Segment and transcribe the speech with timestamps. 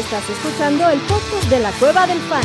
[0.00, 2.42] Estás escuchando el podcast de la Cueva del Fan.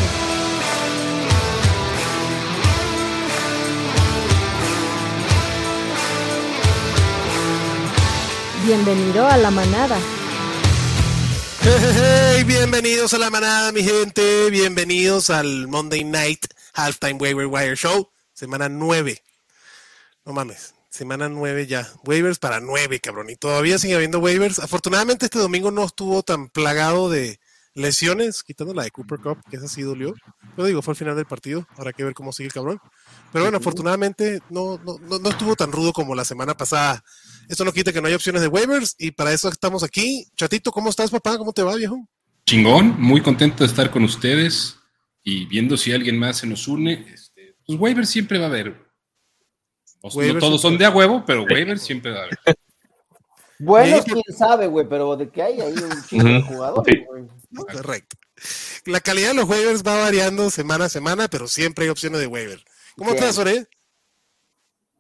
[8.66, 9.98] Bienvenido a la manada.
[11.62, 14.50] Hey, bienvenidos a la manada, mi gente.
[14.50, 19.24] Bienvenidos al Monday Night Halftime Waiver Wire Show, semana 9.
[20.26, 21.90] No mames, semana 9 ya.
[22.04, 23.30] Waivers para 9, cabrón.
[23.30, 24.60] Y todavía sigue habiendo waivers.
[24.60, 27.40] Afortunadamente este domingo no estuvo tan plagado de
[27.76, 30.16] lesiones, quitando la de Cooper Cup, que esa sí dolió.
[30.56, 31.68] Pero digo, fue al final del partido.
[31.78, 32.80] Habrá que ver cómo sigue el cabrón.
[33.32, 37.04] Pero bueno, afortunadamente no, no, no, no estuvo tan rudo como la semana pasada.
[37.48, 40.26] Esto no quita que no hay opciones de waivers y para eso estamos aquí.
[40.36, 41.38] Chatito, ¿cómo estás, papá?
[41.38, 42.08] ¿Cómo te va, viejo?
[42.46, 44.78] Chingón, muy contento de estar con ustedes
[45.22, 47.06] y viendo si alguien más se nos une.
[47.14, 48.86] Este, pues waivers siempre va a haber.
[50.02, 52.40] O sea, no todos son de a huevo, pero waivers siempre va a haber.
[53.58, 57.06] Bueno, quién sabe, güey, pero de que hay ahí un chingo de jugadores, sí.
[57.54, 58.18] Correcto.
[58.86, 62.28] La calidad de los waivers va variando semana a semana, pero siempre hay opciones de
[62.28, 62.64] waiver.
[62.98, 63.24] ¿Cómo Bien.
[63.24, 63.68] estás, Ore?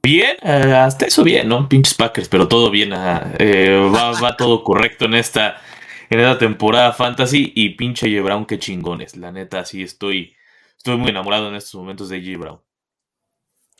[0.04, 1.68] Bien, eh, hasta eso bien, ¿no?
[1.68, 2.94] Pinches Packers, pero todo bien.
[2.94, 3.34] ajá.
[3.40, 5.62] Eh, va, va todo correcto en esta,
[6.10, 7.52] en esta temporada fantasy.
[7.56, 8.24] Y pinche J.
[8.24, 9.16] Brown, qué chingones.
[9.18, 10.36] La neta, sí estoy,
[10.78, 12.38] estoy muy enamorado en estos momentos de J.
[12.38, 12.62] Brown.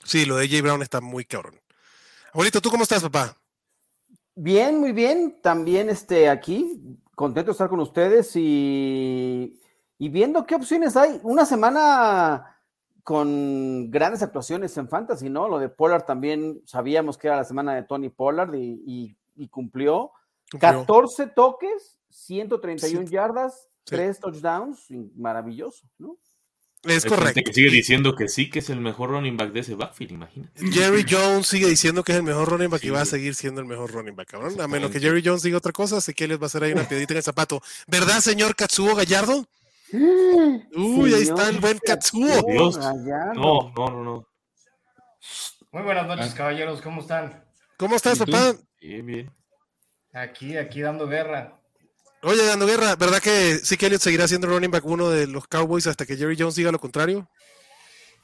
[0.04, 1.60] Sí, lo de Jay Brown está muy cabrón.
[2.32, 3.36] Abuelito, ¿tú cómo estás, papá?
[4.36, 5.40] Bien, muy bien.
[5.42, 6.80] También este, aquí,
[7.16, 9.60] contento de estar con ustedes y,
[9.98, 11.20] y viendo qué opciones hay.
[11.24, 12.58] Una semana
[13.04, 15.48] con grandes actuaciones en Fantasy, ¿no?
[15.48, 19.48] Lo de Pollard también sabíamos que era la semana de Tony Pollard y, y- y
[19.50, 20.12] cumplió.
[20.52, 20.72] Cumplió.
[20.86, 23.14] 14 toques, 131 Sí.
[23.14, 23.96] yardas, Sí.
[23.96, 24.88] 3 touchdowns.
[25.16, 26.18] Maravilloso, ¿no?
[26.86, 27.34] Es Hay correcto.
[27.36, 30.12] gente que sigue diciendo que sí, que es el mejor running back de ese backfield,
[30.14, 30.72] imagínate.
[30.72, 33.34] Jerry Jones sigue diciendo que es el mejor running back y Sí, va a seguir
[33.36, 34.60] siendo el mejor running back, cabrón.
[34.62, 35.00] A menos que.
[35.00, 37.18] Jerry Jones diga otra cosa, sé que les va a hacer ahí una piedrita en
[37.18, 37.62] el zapato.
[37.88, 39.46] ¿Verdad, señor Katsuo Gallardo?
[39.92, 42.44] Uy, ahí está el buen Katsuo.
[42.52, 42.78] Dios.
[42.78, 43.34] Gallardo.
[43.34, 44.28] No, no, no, no.
[45.72, 46.36] Muy buenas noches, Ah.
[46.38, 47.44] caballeros, ¿cómo están?
[47.78, 48.54] ¿Cómo estás, papá?
[48.80, 49.32] Bien, bien.
[50.14, 51.60] Aquí, aquí dando guerra.
[52.28, 55.48] Oye, dando guerra, ¿verdad que sí que Elliot seguirá siendo running back uno de los
[55.48, 57.30] Cowboys hasta que Jerry Jones diga lo contrario?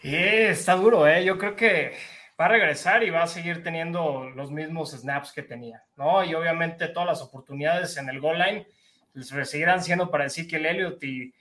[0.02, 1.24] Eh, está duro, ¿eh?
[1.24, 1.94] Yo creo que
[2.40, 6.24] va a regresar y va a seguir teniendo los mismos snaps que tenía, ¿no?
[6.24, 8.68] Y obviamente todas las oportunidades en el goal line
[9.14, 11.32] les seguirán siendo para Ezekiel Elliott y,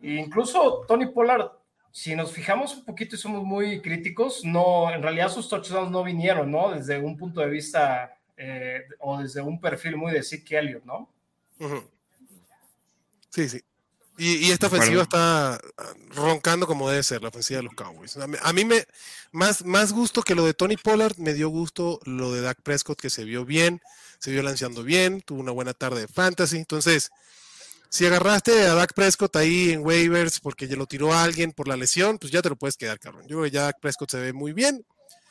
[0.00, 1.50] y incluso Tony Pollard,
[1.90, 6.02] si nos fijamos un poquito y somos muy críticos, no, en realidad sus touchdowns no
[6.02, 6.70] vinieron, ¿no?
[6.70, 11.19] Desde un punto de vista eh, o desde un perfil muy de Ezekiel Elliott, ¿no?
[13.30, 13.60] Sí, sí.
[14.18, 15.60] Y, y esta ofensiva está ah,
[16.10, 18.18] roncando como debe ser, la ofensiva de los Cowboys.
[18.18, 18.84] A mí, a mí me,
[19.32, 23.00] más, más gusto que lo de Tony Pollard, me dio gusto lo de Dak Prescott,
[23.00, 23.80] que se vio bien,
[24.18, 26.58] se vio lanzando bien, tuvo una buena tarde de fantasy.
[26.58, 27.10] Entonces,
[27.88, 31.66] si agarraste a Dak Prescott ahí en waivers porque ya lo tiró a alguien por
[31.66, 33.22] la lesión, pues ya te lo puedes quedar, cabrón.
[33.22, 34.84] Yo creo que ya Dak Prescott se ve muy bien.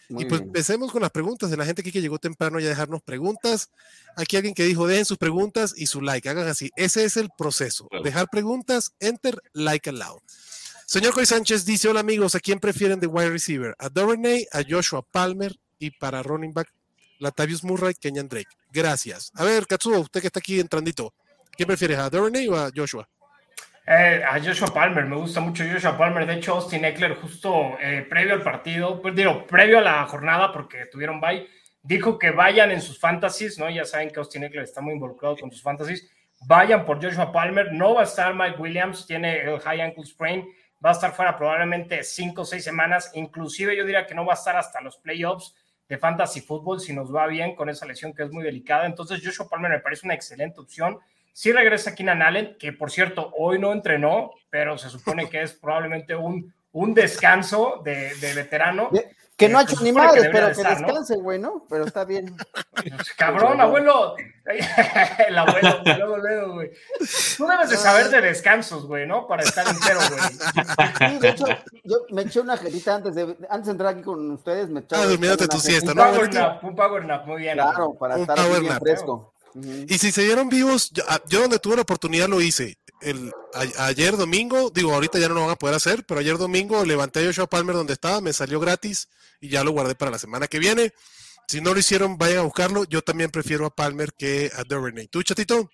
[0.09, 0.49] Muy y pues bien.
[0.49, 3.69] empecemos con las preguntas de la gente aquí que llegó temprano ya a dejarnos preguntas.
[4.15, 6.71] Aquí alguien que dijo, dejen sus preguntas y su like, hagan así.
[6.75, 7.87] Ese es el proceso.
[7.87, 8.03] Claro.
[8.03, 10.19] Dejar preguntas, enter, like allow.
[10.85, 13.75] Señor Coy Sánchez dice, hola amigos, ¿a quién prefieren de wide receiver?
[13.77, 16.73] ¿A Duvernay, a Joshua Palmer y para running back,
[17.19, 18.49] Latavius Murray, Kenyan Drake?
[18.71, 19.29] Gracias.
[19.35, 21.13] A ver, Katsuo, usted que está aquí entrandito,
[21.51, 23.07] ¿quién prefieres, a Duvernay o a Joshua?
[23.91, 26.23] Eh, a Joshua Palmer, me gusta mucho Joshua Palmer.
[26.27, 30.51] De hecho, Austin Eckler, justo eh, previo al partido, pues digo, previo a la jornada,
[30.51, 31.47] porque tuvieron bye,
[31.81, 33.67] dijo que vayan en sus fantasies, ¿no?
[33.67, 36.07] Ya saben que Austin Eckler está muy involucrado con sus fantasies.
[36.45, 37.73] Vayan por Joshua Palmer.
[37.73, 40.47] No va a estar Mike Williams, tiene el high ankle sprain.
[40.85, 43.09] Va a estar fuera probablemente cinco o seis semanas.
[43.15, 45.55] Inclusive yo diría que no va a estar hasta los playoffs
[45.87, 48.85] de fantasy fútbol si nos va bien con esa lesión que es muy delicada.
[48.85, 50.99] Entonces Joshua Palmer me parece una excelente opción.
[51.39, 55.53] Sí regresa Keenan Allen, que por cierto, hoy no entrenó, pero se supone que es
[55.53, 58.89] probablemente un, un descanso de, de veterano.
[58.91, 61.39] De- que no ha Eh, hecho ni que madres, debería pero de que descanse, güey,
[61.39, 61.65] ¿no?
[61.69, 62.35] Pero está bien.
[62.75, 64.15] Pues, Cabrón, abuelo.
[65.29, 66.71] El abuelo, luego, luego, güey.
[67.37, 69.25] Tú debes de saber de descansos, güey, ¿no?
[69.25, 71.09] Para estar entero, güey.
[71.11, 71.45] Sí, de hecho,
[71.85, 75.03] yo me eché una jetita antes de, antes de entrar aquí con ustedes, me echaba
[75.03, 76.39] Ah, durmiéndote tu siesta, Un ¿no, power abuelito?
[76.41, 77.53] nap, un power nap, muy bien.
[77.53, 78.83] Claro, para Un estar power bien nap.
[79.87, 82.77] Y si se dieron vivos, yo, ah, yo donde tuve la oportunidad lo hice.
[83.01, 86.37] El, a- ayer domingo, digo, ahorita ya no lo van a poder hacer, pero ayer
[86.37, 89.07] domingo levanté a Joshua Palmer donde estaba, me salió gratis
[89.41, 90.93] y ya lo guardé para la semana que viene.
[91.47, 92.83] Si no lo hicieron, vayan a buscarlo.
[92.85, 95.07] Yo también prefiero a Palmer que a Duvernay.
[95.07, 95.71] ¿Tú, chatito?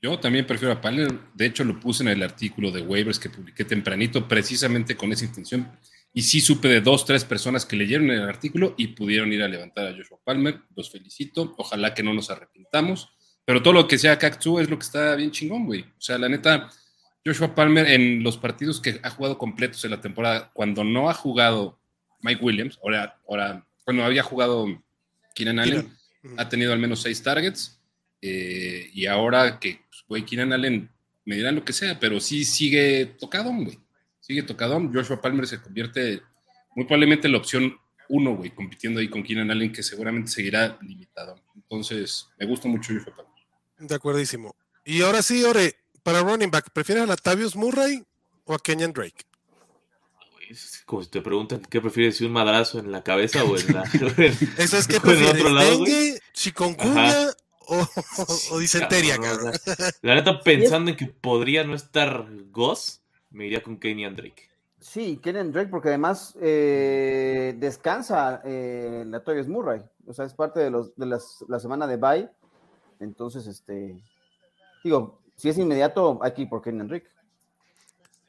[0.00, 1.12] Yo también prefiero a Palmer.
[1.34, 5.24] De hecho, lo puse en el artículo de waivers que publiqué tempranito, precisamente con esa
[5.24, 5.70] intención.
[6.12, 9.48] Y sí supe de dos, tres personas que leyeron el artículo y pudieron ir a
[9.48, 10.60] levantar a Joshua Palmer.
[10.74, 11.54] Los felicito.
[11.58, 13.10] Ojalá que no nos arrepintamos,
[13.44, 15.82] Pero todo lo que sea Cactus es lo que está bien chingón, güey.
[15.82, 16.70] O sea, la neta,
[17.24, 21.14] Joshua Palmer en los partidos que ha jugado completos en la temporada, cuando no ha
[21.14, 21.80] jugado
[22.20, 24.66] Mike Williams, ahora, ahora cuando había jugado
[25.34, 25.90] Keenan Allen,
[26.22, 26.40] Keenan.
[26.40, 27.80] ha tenido al menos seis targets.
[28.20, 30.90] eh, y ahora que, pues, güey, Keenan Allen
[31.24, 33.78] me dirán lo que sea, pero sí sigue tocadón, güey.
[34.28, 34.92] Sigue tocadón.
[34.94, 36.22] Joshua Palmer se convierte
[36.76, 37.76] muy probablemente en la opción
[38.10, 41.34] uno, güey, compitiendo ahí con Keenan Allen, que seguramente seguirá limitado.
[41.56, 43.32] Entonces, me gusta mucho Joshua Palmer.
[43.78, 44.54] De acuerdísimo.
[44.84, 48.04] Y ahora sí, Ore, para running back, ¿prefieres a Latavius Murray
[48.44, 49.24] o a Kenyan Drake?
[50.50, 53.66] Es como si te preguntan qué prefieres, si un madrazo en la cabeza o en
[53.74, 53.82] la.
[54.58, 57.28] Eso es que ¿En prefieres, otro lado, dengue, chikungunya
[57.66, 57.86] o,
[58.52, 59.54] o disenteria, Cabrón, cabrón.
[59.66, 64.14] o sea, La neta, pensando en que podría no estar Goss, me iría con Kenyan
[64.16, 64.48] Drake.
[64.80, 69.82] Sí, Kenan Drake, porque además eh, descansa eh, la Tobias Murray.
[70.06, 72.28] O sea, es parte de, los, de las- la semana de bye.
[73.00, 74.00] Entonces, este.
[74.84, 77.08] Digo, si es inmediato, hay que ir por Kenan Drake.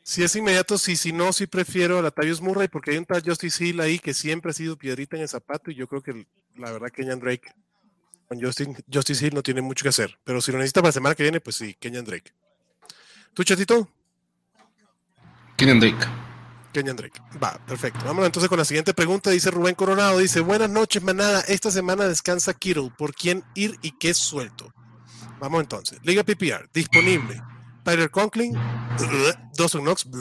[0.01, 3.21] Si es inmediato, sí, si no, sí prefiero a Latavius Murray porque hay un tal
[3.23, 6.25] Justice Hill ahí que siempre ha sido piedrita en el zapato y yo creo que
[6.55, 7.51] la verdad Kenyan Drake
[8.27, 10.17] con Justin, Justice Hill no tiene mucho que hacer.
[10.23, 12.31] Pero si lo necesita para la semana que viene, pues sí, Kenyan Drake.
[13.35, 13.87] ¿Tú, chatito?
[15.59, 16.07] Keenan Drake.
[16.71, 17.19] Kenyan Drake.
[17.43, 17.99] Va, perfecto.
[18.05, 19.29] Vámonos entonces con la siguiente pregunta.
[19.29, 20.19] Dice Rubén Coronado.
[20.19, 21.41] Dice, buenas noches, manada.
[21.41, 22.91] Esta semana descansa Kittle.
[22.97, 24.71] ¿Por quién ir y qué suelto?
[25.41, 25.99] Vamos entonces.
[26.03, 26.69] Liga PPR.
[26.73, 27.41] Disponible.
[27.83, 28.55] Tyler Conklin.
[29.57, 30.07] Dawson Knox.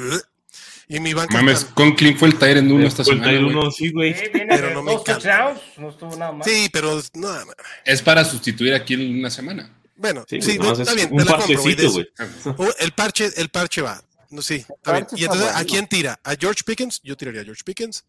[0.90, 3.46] Y mi banca Mames, están- Conklin fue el Tyrant 1 esta Fue el semana.
[3.46, 4.14] Uno, sí, güey.
[4.14, 5.54] Sí, viene Pero no me dos encanta.
[5.76, 6.48] no estuvo nada mal.
[6.48, 7.52] Sí, pero no, no.
[7.84, 9.70] Es para sustituir aquí en una semana.
[9.96, 11.60] Bueno, Sí, está es bien, un te la compro,
[11.92, 12.08] güey.
[12.56, 14.00] Oh, El parche, el parche va.
[14.30, 15.06] No, sí, está bien.
[15.16, 16.20] Y entonces, ¿a quién tira?
[16.22, 17.00] ¿A George Pickens?
[17.02, 18.04] Yo tiraría a George Pickens.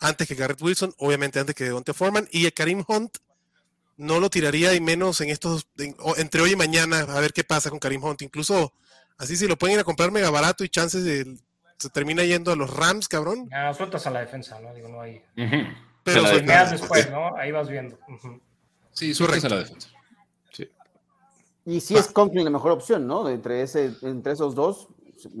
[0.00, 2.28] Antes que Garrett Wilson, obviamente antes que Devonta Foreman.
[2.30, 3.16] Y a Karim Hunt,
[3.96, 7.44] no lo tiraría y menos en estos, en- entre hoy y mañana, a ver qué
[7.44, 8.22] pasa con Karim Hunt.
[8.22, 8.72] Incluso,
[9.18, 11.36] así si lo pueden ir a comprar mega barato y chances de,
[11.78, 13.48] se termina yendo a los Rams, cabrón.
[13.50, 14.72] Ya, sueltas a la defensa, ¿no?
[14.72, 15.20] Digo, no hay.
[16.04, 17.36] Pero la después, ¿no?
[17.36, 17.98] Ahí vas viendo.
[18.92, 19.88] Sí, sueltas a la defensa.
[21.66, 23.28] Y si es Conklin la mejor opción, ¿no?
[23.28, 24.88] Entre, ese, entre esos dos.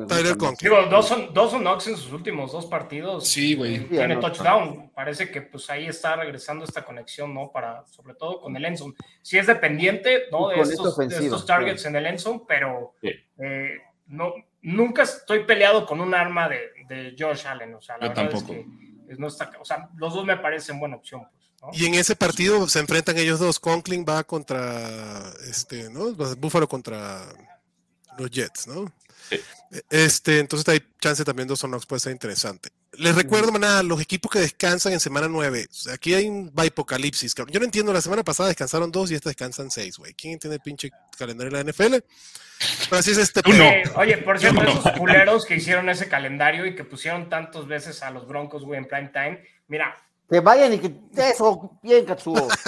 [0.08, 0.36] Tyler.
[0.36, 0.70] Conklin.
[0.70, 3.88] Digo, Dawson, Dawson Knox en sus últimos dos partidos Sí, güey.
[3.88, 4.90] tiene no, touchdown.
[4.94, 7.50] Parece que pues ahí está regresando esta conexión, ¿no?
[7.52, 8.94] Para, sobre todo con el Enson.
[9.22, 10.48] Si es dependiente, ¿no?
[10.48, 13.10] De estos, de ofensiva, estos targets en el Enson, pero Sí.
[13.42, 13.70] eh,
[14.06, 14.32] no,
[14.62, 17.74] nunca estoy peleado con un arma de, de Josh Allen.
[17.74, 18.52] O sea, la Yo verdad tampoco.
[18.54, 21.68] es que no está, o sea, los dos me parecen buena opción, pues, ¿no?
[21.72, 23.58] Y en ese partido se enfrentan ellos dos.
[23.60, 26.12] Conklin va contra este, ¿no?
[26.36, 27.22] Búfalo contra
[28.18, 28.92] los Jets, ¿no?
[29.28, 29.40] Sí.
[29.90, 32.70] Este, entonces hay chance también de Knox puede ser interesante.
[32.92, 35.68] Les recuerdo, manada, los equipos que descansan en semana 9.
[35.70, 37.34] O sea, aquí hay un apocalipsis.
[37.34, 40.14] Yo no entiendo, la semana pasada descansaron dos y esta descansan seis, güey.
[40.14, 41.96] ¿Quién entiende el pinche calendario de la NFL?
[42.88, 43.64] Pero así es este Tú no.
[43.64, 44.70] Eh, oye, por cierto, no.
[44.70, 48.78] esos culeros que hicieron ese calendario y que pusieron tantas veces a los Broncos, güey,
[48.78, 49.96] en prime time, mira,
[50.28, 50.92] Que vayan y que.
[51.16, 52.48] Eso, bien, Katsuo.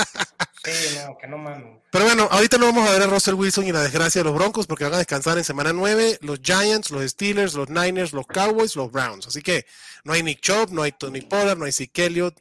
[0.65, 1.83] sí, no, que no mano.
[1.91, 4.35] Pero bueno, ahorita no vamos a ver a Russell Wilson y la desgracia de los
[4.35, 8.27] Broncos porque van a descansar en semana 9 los Giants, los Steelers, los Niners, los
[8.27, 9.27] Cowboys, los Browns.
[9.27, 9.67] Así que
[10.05, 12.39] no hay Nick Chubb, no hay Tony Pollard, no hay Zeke Elliott.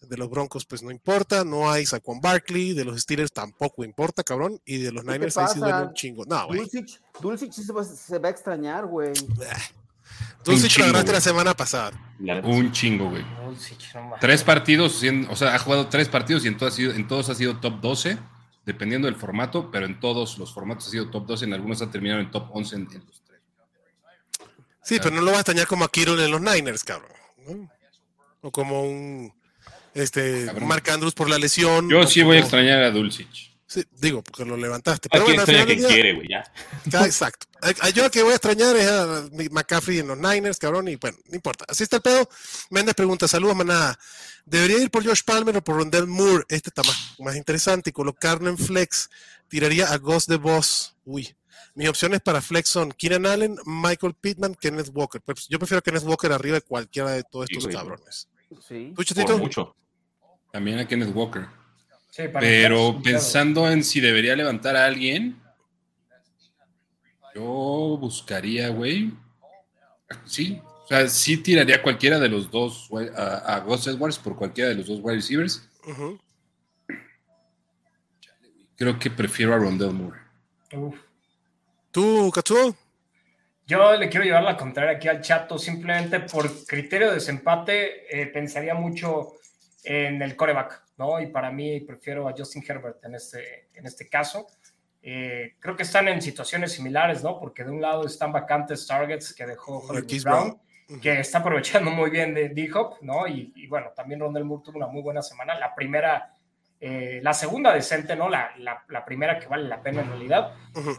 [0.00, 1.44] De los Broncos, pues no importa.
[1.44, 2.72] No hay Saquon Barkley.
[2.72, 4.58] De los Steelers tampoco importa, cabrón.
[4.64, 6.24] Y de los ¿Qué te Niners ahí sí duele un chingo.
[6.24, 6.60] No, güey.
[6.60, 9.12] Dulcich, Dulcich sí se va, se va a extrañar, güey.
[10.44, 11.12] Dulcich chingo, lo güey.
[11.12, 11.92] la semana pasada.
[12.44, 13.24] Un chingo, güey.
[13.44, 14.20] Dulcich, no mames.
[14.20, 17.28] Tres partidos, o sea, ha jugado tres partidos y en todos, ha sido, en todos
[17.28, 18.18] ha sido top 12,
[18.64, 21.90] dependiendo del formato, pero en todos los formatos ha sido top 12, en algunos ha
[21.90, 23.40] terminado en top 11 en, en los tres.
[24.82, 27.10] Sí, pero no lo vas a extrañar como a Kittle en los Niners, cabrón.
[27.46, 27.70] ¿no?
[28.42, 29.32] O como un
[29.94, 30.68] este Cabrón.
[30.68, 31.88] Mark Andrews por la lesión.
[31.90, 33.49] Yo sí voy a extrañar a Dulcich.
[33.70, 35.06] Sí, digo, porque lo levantaste.
[35.06, 36.28] ¿A Pero bueno, extraña día- quiere, güey?
[36.28, 36.42] Ya.
[36.92, 37.46] Ah, exacto.
[37.94, 41.16] Yo lo que voy a extrañar es a McCaffrey en los Niners, cabrón, y bueno,
[41.28, 41.66] no importa.
[41.68, 42.28] Así está el pedo.
[42.70, 43.96] Méndez pregunta, saludos, manada.
[44.44, 46.44] ¿Debería ir por Josh Palmer o por Rondell Moore?
[46.48, 47.90] Este está más, más interesante.
[47.90, 49.08] Y colocarlo en flex.
[49.46, 50.96] Tiraría a Ghost the Boss.
[51.04, 51.32] Uy.
[51.76, 55.20] Mis opciones para flex son Keenan Allen, Michael Pittman, Kenneth Walker.
[55.20, 58.28] Pues yo prefiero a Kenneth Walker arriba de cualquiera de todos estos cabrones.
[58.66, 58.92] Sí.
[58.96, 59.76] ¿Tú, Por mucho.
[60.50, 61.59] También a Kenneth Walker.
[62.10, 65.40] Sí, Pero pensando en si debería levantar a alguien,
[67.34, 69.12] yo buscaría, güey.
[70.24, 74.34] Sí, o sea, sí tiraría a cualquiera de los dos, a, a Gus Edwards por
[74.34, 75.68] cualquiera de los dos wide receivers.
[78.76, 80.18] Creo que prefiero a Rondell Moore.
[80.72, 80.96] Uf.
[81.90, 82.76] ¿Tú, Katsuo?
[83.66, 88.26] Yo le quiero llevar la contraria aquí al chato, simplemente por criterio de desempate, eh,
[88.26, 89.34] pensaría mucho
[89.84, 91.20] en el coreback, ¿no?
[91.20, 94.46] Y para mí prefiero a Justin Herbert en este, en este caso.
[95.02, 97.38] eh, creo que están en situaciones similares, ¿no?
[97.38, 99.82] Porque de un lado están vacantes targets que dejó
[100.22, 101.00] Brown, Brown.
[101.00, 103.26] que está aprovechando muy bien de D-Hop, ¿no?
[103.26, 105.58] Y, y bueno, también Rondell Moore tuvo una muy buena semana.
[105.58, 106.34] La primera,
[106.80, 108.28] eh, la segunda decente, ¿no?
[108.28, 110.52] La, la, la primera que vale la pena en realidad.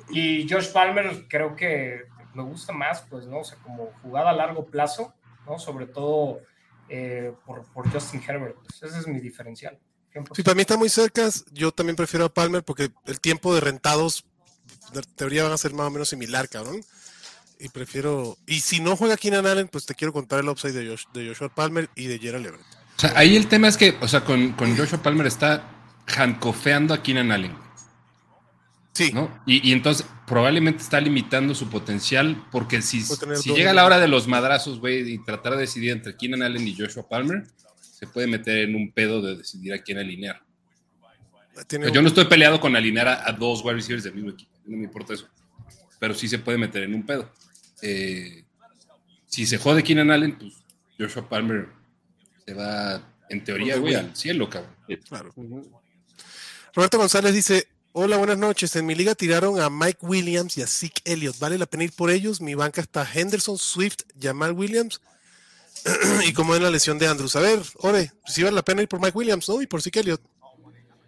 [0.10, 3.40] Y Josh Palmer creo que me gusta más, pues, ¿no?
[3.40, 5.14] O sea, como jugada a largo plazo,
[5.46, 5.60] ¿no?
[5.60, 6.40] Sobre todo
[6.92, 8.56] eh, por, por Justin Herbert.
[8.58, 9.80] Pues ese es mi diferencial.
[10.14, 10.36] 100%.
[10.36, 11.30] Sí, para mí está muy cerca.
[11.52, 14.26] Yo también prefiero a Palmer porque el tiempo de rentados,
[14.94, 16.82] de teoría, van a ser más o menos similar, cabrón.
[17.60, 18.38] Y prefiero.
[18.46, 21.28] Y si no juega Keenan Allen, pues te quiero contar el upside de, Josh- de
[21.30, 22.66] Joshua Palmer y de Gerald Everett.
[22.98, 25.64] O sea, ahí el tema es que, o sea, con, con Joshua Palmer está
[26.08, 27.56] handcofeando a Keenan Allen,
[28.94, 29.42] Sí, ¿no?
[29.46, 34.08] Y, y entonces probablemente está limitando su potencial porque si, si llega la hora de
[34.08, 37.44] los madrazos, güey, y tratar de decidir entre Keenan Allen y Joshua Palmer,
[37.80, 40.42] se puede meter en un pedo de decidir a quién alinear.
[41.94, 44.78] Yo no estoy peleado con alinear a, a dos wide receivers del mismo equipo, no
[44.78, 45.28] me importa eso.
[46.00, 47.32] Pero sí se puede meter en un pedo.
[47.82, 48.44] Eh,
[49.28, 50.54] si se jode Keenan Allen, pues
[51.00, 51.70] Joshua Palmer
[52.46, 54.76] se va, en teoría, güey, al cielo, cabrón.
[55.08, 55.34] Claro.
[56.74, 58.76] Roberto González dice: Hola, buenas noches.
[58.76, 61.38] En mi liga tiraron a Mike Williams y a Zeke Elliott.
[61.40, 62.40] ¿Vale la pena ir por ellos?
[62.40, 65.02] Mi banca está Henderson, Swift, Jamal Williams.
[66.28, 67.36] y como en la lesión de Andrews.
[67.36, 69.62] A ver, Ore, si vale la pena ir por Mike Williams, ¿no?
[69.62, 70.22] Y por Zeke Elliott.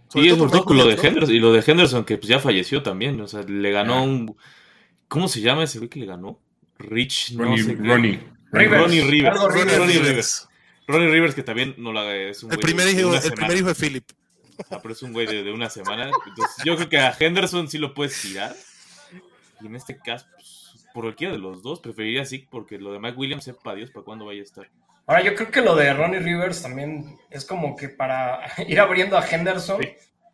[0.09, 0.95] Sobre Y es por lo de.
[0.95, 3.19] Henderson, y lo de Henderson, que pues ya falleció también.
[3.21, 4.01] O sea, le ganó Ah.
[4.01, 4.35] un.
[5.07, 6.39] ¿Cómo se llama ese güey que le ganó?
[6.79, 7.75] Rich, no Ronnie, sé.
[7.75, 8.19] Ronnie.
[8.51, 9.39] Rivers, Ronnie Rivers.
[9.39, 10.07] Ronnie Rivers.
[10.07, 10.47] Rivers.
[10.87, 13.67] Ronnie Rivers, que también no la es un El güey primer, hijo, el primer hijo
[13.67, 14.03] de Philip.
[14.69, 16.05] Ah, pero es un güey de, de una semana.
[16.27, 18.55] Entonces, yo creo que a Henderson sí lo puedes tirar.
[19.61, 22.99] Y en este caso, pues, por cualquiera de los dos, preferiría así, porque lo de
[22.99, 24.69] Mike Williams, sepa Dios para cuándo vaya a estar.
[25.05, 29.17] Ahora, yo creo que lo de Ronnie Rivers también es como que para ir abriendo
[29.17, 29.89] a Henderson Sí.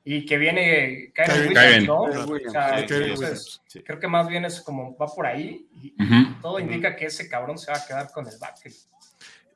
[0.06, 1.12] y que viene.
[1.48, 1.86] Williams.
[1.88, 2.02] ¿no?
[2.04, 3.62] O sea, Sí, entonces.
[3.68, 3.82] Sí.
[3.84, 6.42] creo que más bien es como va por ahí y Ujú.
[6.42, 8.76] todo indica que ese cabrón se va a quedar con el backfield.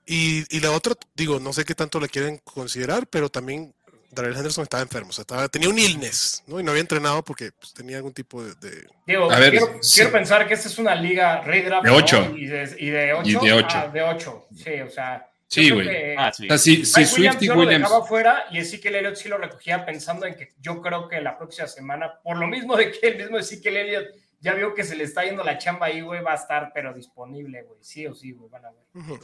[0.06, 3.74] Y, y la otra, digo, no sé qué tanto le quieren considerar, pero también
[4.14, 5.10] Darrell Henderson estaba enfermo.
[5.10, 6.60] O sea, estaba, tenía un illness, ¿no?
[6.60, 8.54] Y no había entrenado porque pues, tenía algún tipo de.
[8.56, 9.96] de- Digo, A ver, quiero, sí.
[9.96, 11.98] quiero pensar que esta es una liga redraft De ¿no?
[11.98, 12.34] ocho.
[12.36, 13.30] y, de, y de ocho.
[13.30, 13.78] Y de ocho.
[13.78, 14.48] Ah, de ocho.
[14.56, 15.30] Sí, o sea.
[15.48, 15.88] Sí, güey.
[15.88, 16.46] que Ah, sí.
[16.46, 17.74] O sea, si, si Swift Williams y yo Williams.
[17.82, 21.22] lo dejaba fuera y Ezekiel Elliott sí lo recogía pensando en que yo creo que
[21.22, 24.06] la próxima semana, por lo mismo de que el mismo Ezekiel Elliott
[24.40, 26.92] ya vio que se le está yendo la chamba ahí, güey, va a estar pero
[26.94, 27.78] disponible, güey.
[27.84, 28.84] Sí o sí, güey, van a ver.
[28.96, 29.20] Ujú.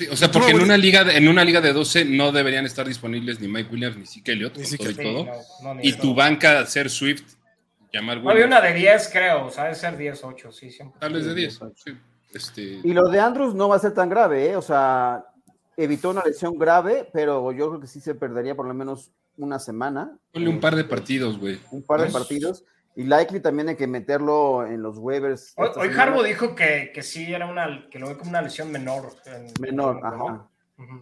[0.00, 2.64] Sí, o sea, porque en una liga de, en una liga de 12 no deberían
[2.64, 5.24] estar disponibles ni Mike Williams ni Zeke Elliott Ni con Zeke todo y Sí, todo.
[5.26, 6.00] no, no, ni Y eso.
[6.00, 7.34] tu banca ser Swift,
[7.92, 10.98] llamar No, había una de 10, creo, o sea, debe ser 10, 8, sí, siempre.
[11.00, 11.60] Tal vez de 10.
[11.76, 11.92] sí.
[12.32, 14.56] Este, Y lo de Andrews no va a ser tan grave, ¿eh?
[14.56, 15.22] O sea,
[15.76, 19.58] evitó una lesión grave, pero yo creo que sí se perdería por lo menos una
[19.58, 20.16] semana.
[20.32, 21.58] ponle un par de partidos, güey.
[21.72, 22.64] Un par de Pues- partidos.
[22.96, 25.52] Y likely también hay que meterlo en los waivers.
[25.56, 25.88] Hoy, hoy.
[25.96, 29.14] Harbo dijo que, que sí era una, que lo ve como una lesión menor.
[29.26, 30.06] en- Menor, ¿no?
[30.28, 30.46] ajá.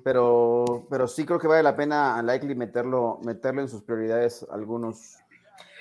[0.04, 4.44] Pero, pero sí creo que vale la pena a likely meterlo, meterlo en sus prioridades
[4.50, 5.16] algunos.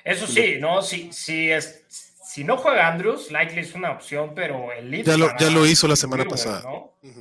[0.04, 4.72] Eso sí, no, si, si, es, si no juega Andrews, likely es una opción, pero
[4.72, 6.64] el lead Ya lo- ya lo hizo la semana pasada.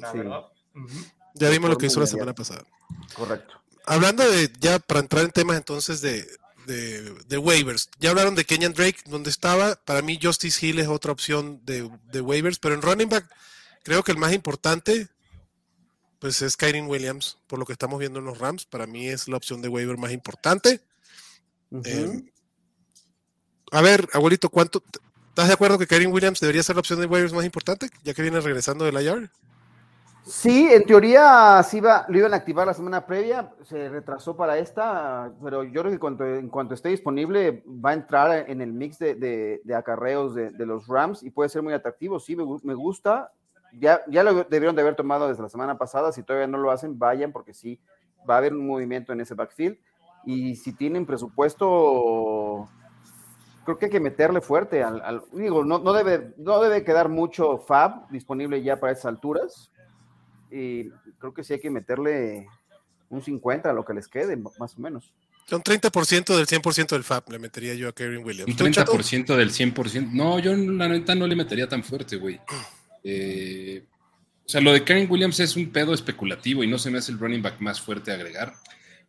[0.01, 0.19] La Sí.
[0.19, 0.43] verdad.
[1.35, 2.63] Ya vimos lo que hizo la semana pasada.
[3.15, 3.55] Correcto.
[3.87, 6.27] Hablando de, ya para entrar en temas entonces de,
[6.67, 9.77] de, de waivers, ya hablaron de Kenyan Drake, donde estaba.
[9.77, 13.29] Para mí, Justice Hill es otra opción de, de waivers, pero en running back,
[13.83, 15.09] creo que el más importante,
[16.19, 18.67] pues es Kyren Williams, por lo que estamos viendo en los Rams.
[18.67, 20.81] Para mí es la opción de waiver más importante.
[21.85, 22.23] Eh,
[23.73, 24.83] a ver, abuelito, ¿cuánto?
[25.29, 28.15] ¿Estás de acuerdo que Kyren Williams debería ser la opción de waivers más importante, ya
[28.15, 29.31] que viene regresando de la IR?
[30.29, 34.59] Sí, en teoría sí iba, lo iban a activar la semana previa, se retrasó para
[34.59, 38.73] esta, pero yo creo que cuanto, en cuanto esté disponible va a entrar en el
[38.73, 42.19] mix de, de- acarreos de, los Rams y puede ser muy atractivo.
[42.19, 43.31] Sí, me, me gusta.
[43.79, 46.11] Ya, ya lo debieron de haber tomado desde la semana pasada.
[46.11, 47.79] Si todavía no lo hacen, vayan porque sí,
[48.29, 49.79] va a haber un movimiento en ese backfield.
[50.25, 52.69] Y si tienen presupuesto,
[53.65, 54.83] creo que hay que meterle fuerte.
[54.83, 59.71] Al- digo, no, no, debe, no debe quedar mucho Fab disponible ya para esas alturas
[60.51, 62.47] y creo que sí hay que meterle
[63.09, 65.13] un 50 a lo que les quede, más o menos.
[65.51, 68.51] Un 30% del 100% del FAB le metería yo a Kyren Williams.
[68.51, 68.93] Un ¿Tú, Chato?
[68.95, 70.11] 30% del 100%.
[70.13, 72.41] No, yo la neta no le metería tan fuerte, güey.
[73.05, 73.85] Eh,
[74.45, 77.13] o sea, lo de Karen Williams es un pedo especulativo y no se me hace
[77.13, 78.55] el running back más fuerte a agregar.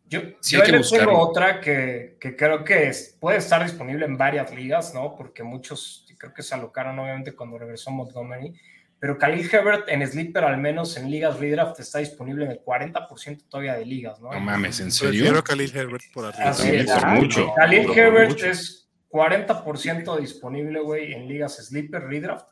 [0.08, 1.18] Yo, Sí yo hay que le tengo buscarlo.
[1.18, 5.14] otra que, que creo que es- puede estar disponible en varias ligas, ¿no?
[5.16, 8.54] Porque muchos creo que se alocaron obviamente cuando regresó Montgomery.
[9.00, 13.44] Pero Khalil Herbert en Sleeper, al menos en ligas redraft, está disponible en el 40%
[13.48, 14.32] todavía de ligas, ¿no?
[14.32, 15.38] No mames, ¿en Prefiero serio?
[15.38, 16.50] a Khalil Herbert por arriba.
[16.50, 16.90] Así es.
[16.90, 17.54] por mucho.
[17.54, 18.46] Khalil Por Herbert mucho.
[18.46, 22.46] es 40% disponible, güey, en ligas sleeper, redraft.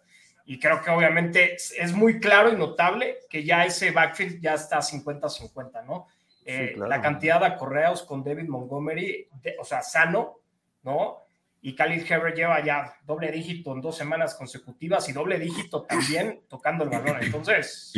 [0.44, 4.78] Y creo que obviamente es, muy claro y notable que ya ese backfield ya está
[4.80, 6.06] 50-50, ¿no?
[6.44, 6.88] Eh, claro.
[6.88, 10.36] La cantidad de acorreos con David Montgomery, de- o sea, sano,
[10.84, 11.25] ¿no?
[11.66, 16.42] Y Khalil Herbert lleva ya doble dígito en dos semanas consecutivas y doble dígito también
[16.49, 17.16] tocando el balón.
[17.20, 17.92] Entonces,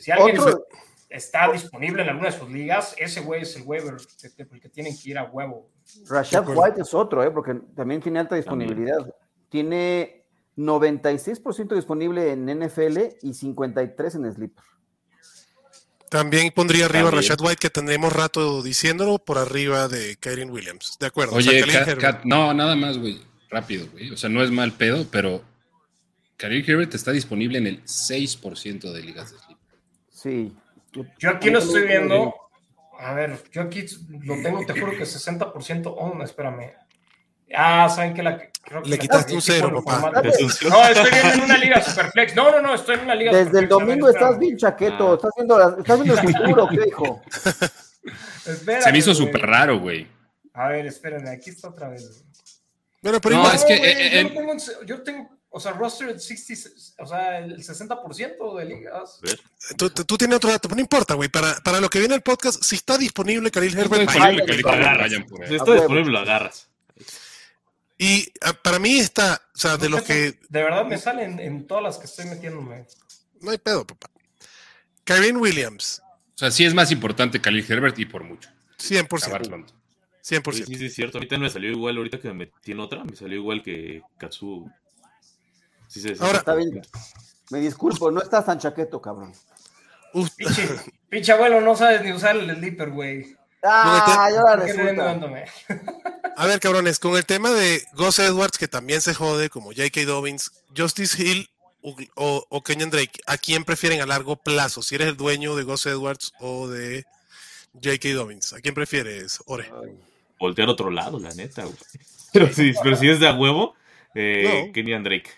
[0.00, 0.66] si alguien Otro-
[1.08, 4.60] está disponible en alguna de sus ligas, ese güey es el waiver que, que- el
[4.60, 5.68] que tienen que ir a huevo.
[6.08, 6.44] Rashad.
[6.48, 7.30] White es otro, ¿eh?
[7.30, 8.98] porque también tiene alta disponibilidad.
[9.48, 10.24] Tiene
[10.56, 14.64] 96% disponible en NFL y 53% en Sleeper.
[16.12, 17.22] También pondría arriba a También.
[17.30, 20.96] Rashad White, que tendremos rato diciéndolo, por arriba de Kyren Williams.
[21.00, 21.34] De acuerdo.
[21.36, 22.00] Oye, O sea, Herbert.
[22.00, 23.20] Cat- no, nada más, güey.
[23.50, 24.10] Rápido, güey.
[24.10, 25.42] O sea, no es mal pedo, pero
[26.36, 29.58] Khalil Herbert está disponible en el 6% de ligas de sleep.
[30.10, 30.52] Sí.
[31.18, 32.34] Yo aquí lo estoy viendo.
[32.98, 33.84] A ver, yo aquí
[34.22, 35.94] lo tengo, te juro que 60%.
[35.96, 36.72] Oh, no, espérame.
[37.54, 40.10] Ah, ¿saben que la creo que Le la quitaste un cero, papá.
[40.22, 40.22] No,
[40.88, 42.34] estoy viendo en una liga Superflex.
[42.34, 43.70] No, no, no, estoy en una liga Desde el Superflex.
[43.70, 45.12] Domingo estás bien chaqueto.
[45.12, 45.14] Ah.
[45.16, 46.90] Estás viendo, la- estás viendo el futuro, ¿qué?
[48.50, 50.06] Espérame, Se me hizo súper raro, güey.
[50.54, 52.08] A ver, espérenme, aquí está otra vez.
[52.08, 52.22] güey.
[53.02, 55.60] Bueno, pero No, igual- es que, güey, eh, yo, eh, tengo, en- yo tengo, o
[55.60, 56.70] sea, roster 60,
[57.02, 59.20] o sea, el 60% de ligas.
[59.76, 61.28] tú, tú- tú tienes otro dato, pero no importa, güey.
[61.28, 64.46] Para, para lo que viene el podcast, si está disponible Khalil Está Herbert, disponible vayan,
[64.46, 65.10] Khalil lo Herbert, agarras.
[65.10, 66.68] vayan por Si está disponible, lo agarras.
[68.02, 71.68] Y ah, para mí está, o sea, de lo que De verdad me salen en
[71.68, 72.84] todas las que estoy metiéndome.
[73.40, 74.10] no hay pedo, papá.
[75.04, 76.02] Kyren Williams,
[76.34, 78.50] O sea, sí es más importante Khalil Herbert y por mucho.
[78.80, 79.22] 100%.
[79.22, 79.72] Acabar pronto.
[80.24, 80.52] 100%.
[80.52, 81.18] Sí, sí, sí, es cierto.
[81.18, 84.68] Ahorita me salió igual, ahorita que me metí en otra, me salió igual que Katsu.
[85.86, 86.14] Sí, sí, sí.
[86.18, 86.82] Ahora- Está bien.
[87.50, 89.32] Me disculpo, no estás tan chaqueto, cabrón.
[90.36, 90.68] Pinche,
[91.08, 93.36] pinche abuelo, no sabes ni usar el sleeper, güey.
[93.62, 95.52] Ah, y ahora ¿Por qué resulta.
[96.36, 100.04] a ver, cabrones, con el tema de Gus Edwards, que también se jode, como J.K.
[100.04, 101.48] Dobbins, Justice Hill
[101.82, 104.82] o, o- o Kenyon Drake, ¿a quién prefieren a largo plazo?
[104.82, 107.04] Si eres el dueño de Gus Edwards o de
[107.74, 108.10] J.K.
[108.14, 109.70] Dobbins, ¿a quién prefieres, Ore?
[110.38, 111.76] Voltear a otro lado, la neta, güey.
[112.32, 113.74] Pero sí, pero si es de a huevo,
[114.14, 114.72] eh, No.
[114.72, 115.30] Kenny and Drake.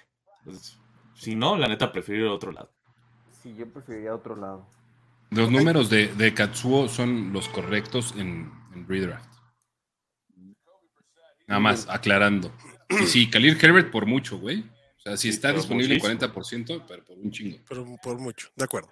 [0.44, 0.76] Pues,
[1.18, 2.70] si no, la neta prefiero ir a otro lado.
[3.42, 4.64] Sí, yo preferiría otro lado.
[5.30, 9.26] Los números de, de Katsuo son los correctos en, en redraft.
[11.46, 12.52] Nada más, aclarando.
[12.88, 14.60] Y sí, Khalil Herbert por mucho, güey.
[14.60, 16.32] O sea, si Sí, está disponible en muchísimo.
[16.34, 17.58] 40%, pero por un chingo.
[17.68, 18.90] Pero por mucho, de acuerdo.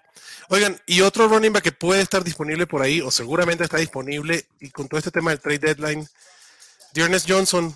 [0.49, 4.45] Oigan, y otro running back que puede estar disponible por ahí, o seguramente está disponible,
[4.59, 6.07] y con todo este tema del trade deadline,
[6.93, 7.75] Dearness Johnson,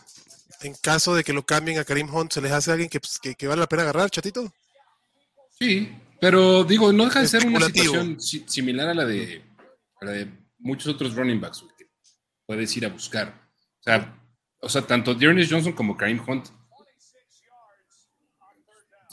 [0.62, 3.00] en caso de que lo cambien a Karim Hunt, ¿se les hace a alguien que,
[3.00, 4.54] pues, que, que vale la pena agarrar, chatito?
[5.60, 9.44] Sí, pero digo, no deja de ser una situación si- similar a la de,
[10.02, 11.88] a la de muchos otros running backs güey, que
[12.46, 13.50] puedes ir a buscar.
[13.80, 14.16] O sea,
[14.60, 16.48] o sea tanto Dearness Johnson como Kareem Hunt.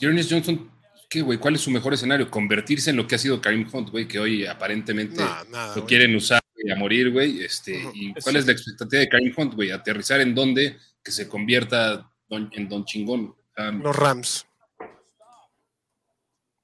[0.00, 0.70] Dearness Johnson,
[1.08, 1.38] ¿qué, güey?
[1.38, 2.30] ¿Cuál es su mejor escenario?
[2.30, 6.14] Convertirse en lo que ha sido Kareem Hunt, güey, que hoy aparentemente nada, lo quieren
[6.16, 7.42] usar güey, a morir, güey.
[7.44, 7.82] Este.
[7.94, 9.70] ¿Y cuál es la expectativa de Kareem Hunt, güey?
[9.70, 13.34] Aterrizar en dónde que se convierta don- en Don Chingón.
[13.56, 14.46] Los Rams.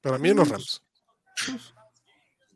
[0.00, 0.82] Para mí, los Rams.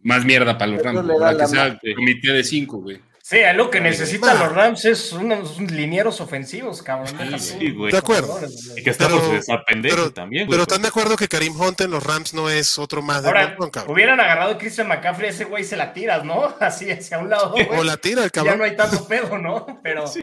[0.02, 1.06] más mierda para los Rams.
[1.06, 3.00] Para la que sea comité de cinco, güey.
[3.26, 7.40] Sí, lo que necesitan los Rams es unos linieros ofensivos, cabrón.
[7.40, 7.90] Sí, güey.
[7.90, 8.38] De acuerdo.
[8.76, 10.50] Y que está por Pero- pendejo pero- también, güey.
[10.58, 13.28] Pero están de acuerdo que Karim Hunt en los Rams no es otro más de
[13.28, 13.94] Ahora, cabrón.
[13.94, 16.54] hubieran agarrado a Christian McCaffrey, ese güey se la tiras, ¿no?
[16.60, 17.66] Así hacia un lado, güey.
[17.70, 18.58] O la tira el Ya cabrón.
[18.58, 19.64] no hay tanto pedo, ¿no?
[19.82, 20.20] Pero esa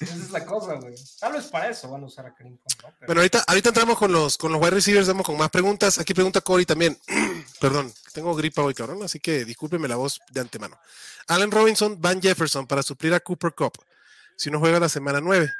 [0.00, 0.94] es la cosa, güey.
[1.18, 2.88] Tal vez para eso van a usar a Karim Hunt, ¿no?
[3.00, 5.98] Pero- Bueno, ahorita, ahorita entramos con los, con los wide receivers, vamos con más preguntas.
[5.98, 6.96] Aquí pregunta Cory también.
[7.60, 10.78] Perdón, tengo gripa hoy, cabrón, así que discúlpeme la voz de antemano.
[11.28, 13.72] Allen Robinson, Van Jefferson para suplir a Cooper Cup.
[14.36, 15.50] Si no juega la semana 9.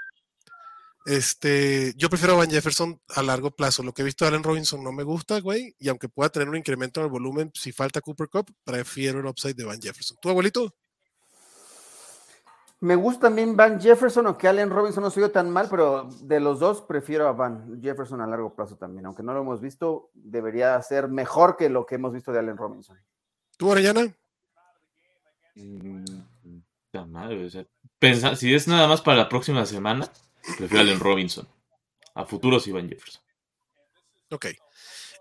[1.06, 3.82] Este, yo prefiero a Van Jefferson a largo plazo.
[3.82, 5.74] Lo que he visto de Allen Robinson no me gusta, güey.
[5.78, 9.26] Y aunque pueda tener un incremento en el volumen, si falta Cooper Cup, prefiero el
[9.26, 10.16] upside de Van Jefferson.
[10.20, 10.74] ¿Tu abuelito?
[12.80, 16.60] Me gusta también Van Jefferson, aunque Allen Robinson no dio tan mal, pero de los
[16.60, 19.06] dos prefiero a Van Jefferson a largo plazo también.
[19.06, 22.56] Aunque no lo hemos visto, debería ser mejor que lo que hemos visto de Allen
[22.56, 22.98] Robinson.
[23.56, 24.14] ¿Tú, Orellana?
[25.54, 27.64] Puta madre, o sea,
[27.98, 30.10] pensa- si es nada más para la próxima semana,
[30.58, 31.48] prefiero a Allen Robinson.
[32.14, 33.22] A futuros Ivan Jefferson.
[34.30, 34.46] Ok.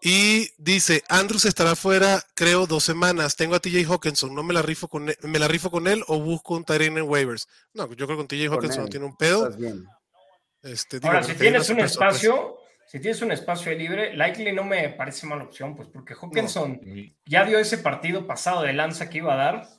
[0.02, 3.36] Y dice, Andrews estará fuera, creo, dos semanas.
[3.36, 6.04] Tengo a TJ Hawkinson, ¿no me la rifo con él, me la rifo con él
[6.08, 7.48] o busco un Tyrene en waivers?
[7.74, 9.50] No, yo creo que con TJ Con Hawkinson no tiene un pedo.
[10.62, 11.86] Este, digo, Ahora, si tienes un sorpresa.
[11.94, 16.14] espacio, si tienes un espacio ahí libre, Likely no me parece mala opción, pues porque
[16.14, 16.82] Hawkinson
[17.26, 19.70] ya dio ese partido pasado de lanza que iba a dar,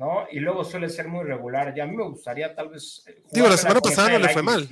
[0.00, 0.24] ¿no?
[0.32, 1.74] Y luego suele ser muy regular.
[1.76, 3.04] Ya a mí me gustaría tal vez.
[3.06, 4.66] eh, Digo, la semana pasada no le fue mal.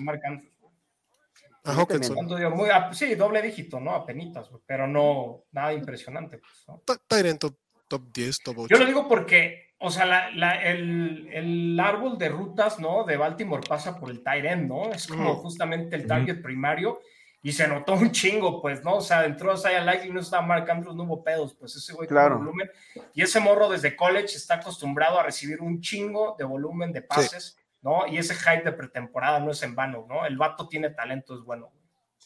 [1.64, 2.14] A Hawkinson.
[2.14, 2.50] ¿Cuánto dio?
[2.50, 3.94] Muy, a- sí, doble dígito, ¿no?
[3.94, 6.38] Apenitas, güey, pero no, nada impresionante.
[6.38, 6.80] Pues, ¿no?
[6.86, 7.54] Ta- Tyrant top,
[7.86, 8.68] top 10, top 8.
[8.74, 13.04] Yo lo digo porque, o sea, la- la- el, el árbol de rutas, ¿no?
[13.04, 14.90] De Baltimore pasa por el tight end, ¿no?
[14.92, 17.00] Es como justamente el target primario
[17.42, 18.96] y se notó un chingo, pues, ¿no?
[18.96, 22.08] O sea, entró Saya Likely, no estaba Mark Andrews, no hubo pedos, pues ese güey
[22.08, 22.38] Claro.
[22.38, 22.68] volumen.
[23.14, 27.56] Y ese morro desde college está acostumbrado a recibir un chingo de volumen de pases,
[27.80, 28.06] ¿no?
[28.08, 30.26] Y ese hype de pretemporada no es en vano, ¿no?
[30.26, 31.70] El vato tiene talento, es bueno.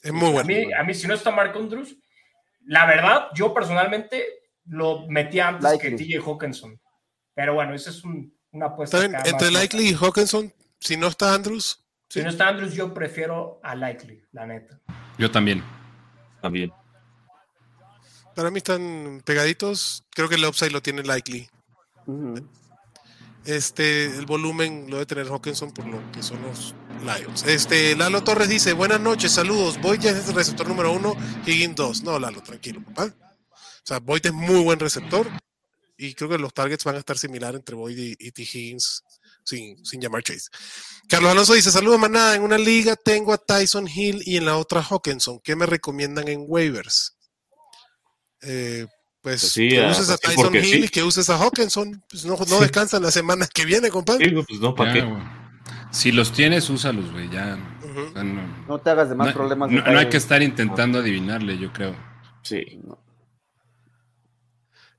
[0.03, 0.46] Es muy A bueno.
[0.48, 1.94] mí, a mí, si no está Mark Andrews,
[2.64, 4.25] la verdad, yo personalmente
[4.66, 5.96] lo metí antes Likely.
[5.96, 6.81] que TJ Hawkinson.
[7.35, 9.05] Pero bueno, esa es un- una apuesta.
[9.05, 13.75] Entre Likely y Hawkinson, si no está Andrews, Si no está Andrews, yo prefiero a
[13.75, 14.79] Likely, la neta.
[15.16, 15.64] Yo también.
[16.42, 16.70] También.
[18.37, 20.05] para mí están pegaditos.
[20.11, 21.48] Creo que el upside lo tiene Likely.
[23.46, 27.44] Este, el volumen lo debe tener Hawkinson por lo que son los Lions.
[27.44, 29.81] Este, Lalo Torres dice, buenas noches, saludos.
[29.81, 32.03] Boyd ya es el receptor número uno, Higgins dos.
[32.03, 33.07] No, Lalo, tranquilo, papá.
[33.07, 35.27] O sea, Boyd es muy buen receptor
[35.96, 38.42] y creo que los targets van a estar similar entre Boyd y, y T.
[38.42, 39.03] Higgins
[39.44, 40.48] sin, sin llamar Chase.
[41.09, 44.57] Carlos Alonso dice, saludos manada, en una liga tengo a Tyson Hill y en la
[44.57, 45.40] otra Hawkinson.
[45.42, 47.16] ¿Qué me recomiendan en waivers?
[48.42, 48.87] Eh,
[49.20, 50.85] pues, Pues sí, que ah, uses a pues Tyson Hill sí.
[50.85, 52.02] y que uses a Hawkinson.
[52.11, 52.61] Pues no, no Sí.
[52.61, 54.24] descansan las semanas que viene, compadre.
[54.28, 55.42] Sí, pues no.
[55.92, 57.28] Si los tienes, úsalos, güey.
[57.31, 57.59] Ya.
[57.85, 58.00] Ujú.
[58.00, 59.70] o sea, no, No te hagas de más no- problemas.
[59.70, 61.94] no- de no hay que estar intentando adivinarle, yo creo.
[62.42, 62.81] Sí.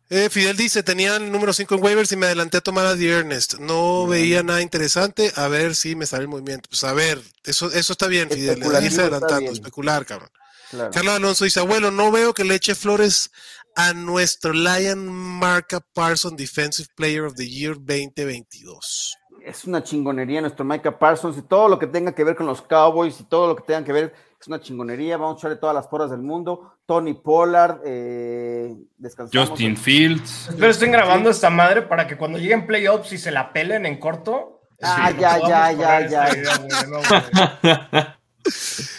[0.10, 2.96] Eh, Fidel dice, tenía el número 5 en waivers y me adelanté a tomar a
[2.96, 3.56] The Ernest.
[3.60, 6.70] No veía nada interesante, a ver si me sale el movimiento.
[6.70, 9.54] Pues a ver, eso, eso está bien, Fidel, irse adelantando, bien.
[9.54, 10.30] especular, cabrón.
[10.70, 10.92] Claro.
[10.92, 13.32] Carlos Alonso dice, abuelo, no veo que le eche flores
[13.76, 19.18] a nuestro Lion Marca Parson Defensive Player of the Year 2022.
[19.44, 22.62] Es una chingonería nuestro Micah Parsons y todo lo que tenga que ver con los
[22.62, 24.14] Cowboys y todo lo que tenga que ver
[24.44, 25.16] es una chingonería.
[25.18, 26.76] Vamos a echarle todas las porras del mundo.
[26.86, 29.50] Tony Pollard, eh, descansamos.
[29.50, 30.50] Justin Fields.
[30.50, 34.00] Espero estén grabando esta madre para que cuando lleguen playoffs y se la pelen en
[34.00, 34.62] corto.
[34.82, 36.38] Ah, sí, ya, podamos ya, ya, ya.
[36.38, 38.04] idea, güey, no, güey.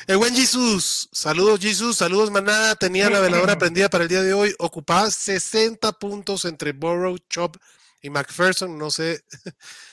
[0.06, 4.32] El buen Jesus, saludos Jesus, saludos manada, tenía la veladora prendida para el día de
[4.32, 7.56] hoy, ocupaba 60 puntos entre Burrow, Chop
[8.00, 9.22] y McPherson, no sé,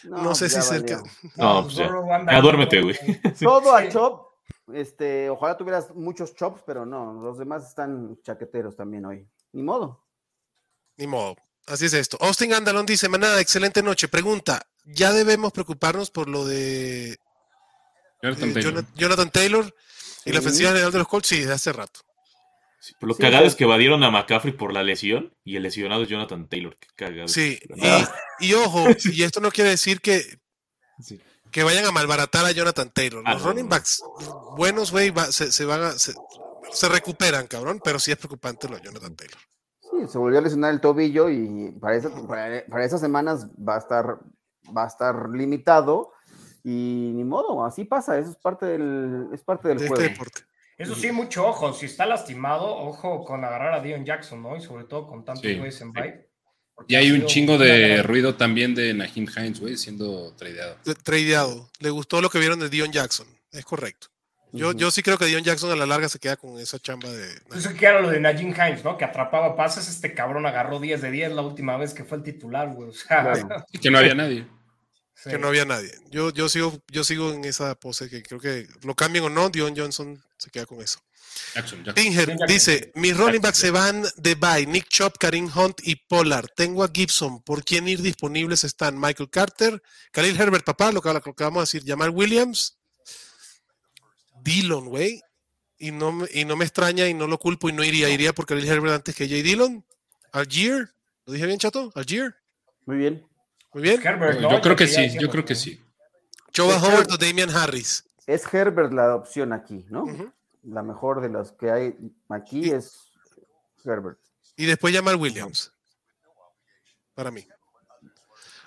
[0.03, 0.95] no, sé pues si ya cerca.
[0.95, 1.11] valió.
[1.35, 1.89] No, pues ya.
[2.31, 2.95] Ya duérmete, güey.
[3.41, 4.30] Todo a chop.
[4.73, 9.27] Este, ojalá tuvieras muchos chops, pero no, los demás están chaqueteros también hoy.
[9.51, 10.05] Ni modo.
[10.97, 11.35] Ni modo.
[11.67, 12.17] Así es esto.
[12.21, 14.07] Austin Andalón dice, manada, excelente noche.
[14.07, 17.17] Pregunta, ¿ya debemos preocuparnos por lo de
[18.21, 18.73] Jonathan eh, Taylor.
[18.73, 19.75] Jonathan, Jonathan Taylor
[20.25, 21.27] y la ofensiva general de los Colts?
[21.27, 22.01] Sí, desde hace rato.
[22.79, 23.53] Sí, pero lo Sí, cagado pues.
[23.53, 26.77] es que evadieron a McCaffrey por la lesión y el lesionado es Jonathan Taylor.
[26.79, 27.27] Qué cagado.
[27.27, 27.59] Sí,
[28.39, 30.39] y, y ojo, y esto no quiere decir que,
[30.99, 31.21] sí.
[31.51, 33.23] Que vayan a malbaratar a Jonathan Taylor.
[33.25, 34.01] Ah, Los no, running backs
[34.57, 35.91] buenos, güey, va- se, se van a...
[35.91, 36.13] Se,
[36.71, 39.37] se recuperan, cabrón, pero sí es preocupante lo de Jonathan Taylor.
[39.81, 43.75] Sí, se volvió a lesionar el tobillo y para, esa- para, para esas semanas va
[43.75, 44.19] a estar
[44.75, 46.13] va a estar limitado
[46.63, 50.01] y ni modo, así pasa, eso es parte del es parte del de juego.
[50.01, 50.41] este deporte.
[50.77, 51.73] Eso sí, mucho ojo.
[51.73, 54.55] Si está lastimado, ojo con agarrar a Dion Jackson, ¿no?
[54.55, 55.91] Y sobre todo con tantos Sí, güeyes en
[56.87, 60.77] Y hay un chingo de gran- ruido también de Naheem Hines, güey, siendo tradeado.
[60.85, 61.69] De- Tradeado.
[61.79, 63.27] Le gustó lo que vieron de Dion Jackson.
[63.51, 64.07] Es correcto.
[64.53, 67.09] Yo, yo sí creo que Dion Jackson a la larga se queda con esa chamba
[67.09, 67.25] de.
[67.55, 68.97] Eso que era lo de Najim Hines, ¿no?
[68.97, 72.23] Que atrapaba pases, este cabrón agarró 10 de 10 la última vez que fue el
[72.23, 72.89] titular, güey.
[72.89, 73.65] O sea, Claro.
[73.71, 74.45] Y que no había nadie.
[75.23, 75.29] Sí.
[75.31, 75.91] Que no había nadie.
[76.09, 79.49] Yo, yo, sigo, yo sigo en esa pose que creo que lo cambien o no,
[79.49, 80.99] Dion Johnson se queda con eso.
[81.55, 81.95] Jackson, Jackson.
[82.03, 82.47] Tinger Jackson.
[82.47, 84.65] dice: Mis running backs se van de bye.
[84.65, 86.47] Nick Chop, Karim Hunt y Pollard.
[86.55, 87.41] Tengo a Gibson.
[87.43, 88.99] ¿Por quién ir disponibles están?
[88.99, 89.81] Michael Carter,
[90.11, 91.83] Khalil Herbert, papá, lo que, lo que vamos a decir.
[91.85, 92.77] Jamal Williams,
[94.43, 95.21] Dillon, güey.
[95.77, 98.09] Y no, me- y no me extraña y no lo culpo y no iría.
[98.09, 99.85] Iría por Khalil Herbert antes que Jay Dillon.
[100.31, 100.89] Algier.
[101.25, 101.91] ¿Lo dije bien, chato?
[101.95, 102.35] Algier.
[102.85, 103.25] Muy bien.
[103.73, 104.01] Muy bien.
[104.05, 104.51] Herbert, ¿no?
[104.51, 105.81] Yo creo que sí, yo creo que sí.
[106.51, 108.03] Choba Howard o Damian Harris.
[108.27, 110.05] Es Herbert la opción aquí, ¿no?
[110.63, 111.95] La mejor de las que hay
[112.29, 113.11] aquí Y- es
[113.83, 114.19] Herbert.
[114.57, 115.73] Y después Jamal Williams.
[117.15, 117.47] Para mí.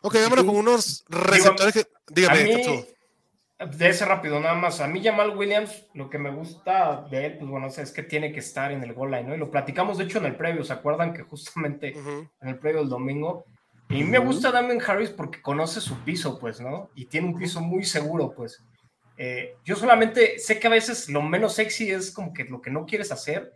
[0.00, 1.80] Ok, vámonos con unos receptores que.
[1.80, 2.86] A Dígame, mí,
[3.76, 7.38] de ese rápido nada más, a mí Jamal Williams, lo que me gusta de él,
[7.38, 9.34] pues bueno, o sea, es que tiene que estar en el goal line, ¿no?
[9.34, 12.80] Y lo platicamos, de hecho, en el previo, ¿se acuerdan que justamente en el previo
[12.80, 13.46] del domingo?
[13.90, 16.90] Y me gusta Damien Harris porque conoce su piso, pues, ¿no?
[16.94, 18.62] Y tiene un piso muy seguro, pues.
[19.16, 22.70] Eh, yo solamente sé que a veces lo menos sexy es como que lo que
[22.70, 23.52] no quieres hacer,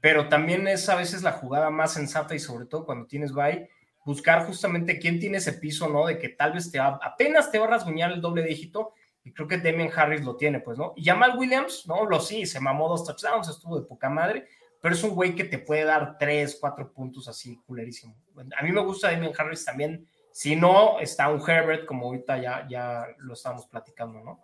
[0.00, 3.70] pero también es a veces la jugada más sensata y sobre todo cuando tienes bye,
[4.04, 6.06] buscar justamente quién tiene ese piso, ¿no?
[6.06, 8.92] De que tal vez te va, apenas te va a rasguñar el doble dígito
[9.24, 10.92] y creo que Damian Harris lo tiene, pues, ¿no?
[10.96, 12.04] Y Jamal Williams, ¿no?
[12.06, 14.48] Lo sí, se mamó dos touchdowns, estuvo de poca madre,
[14.80, 18.16] pero es un güey que te puede dar tres, cuatro puntos así, culerísimo.
[18.56, 20.06] A mí me gusta Damian Harris también.
[20.32, 24.40] Si no, está un Herbert, como ahorita ya, ya lo estamos platicando, ¿no?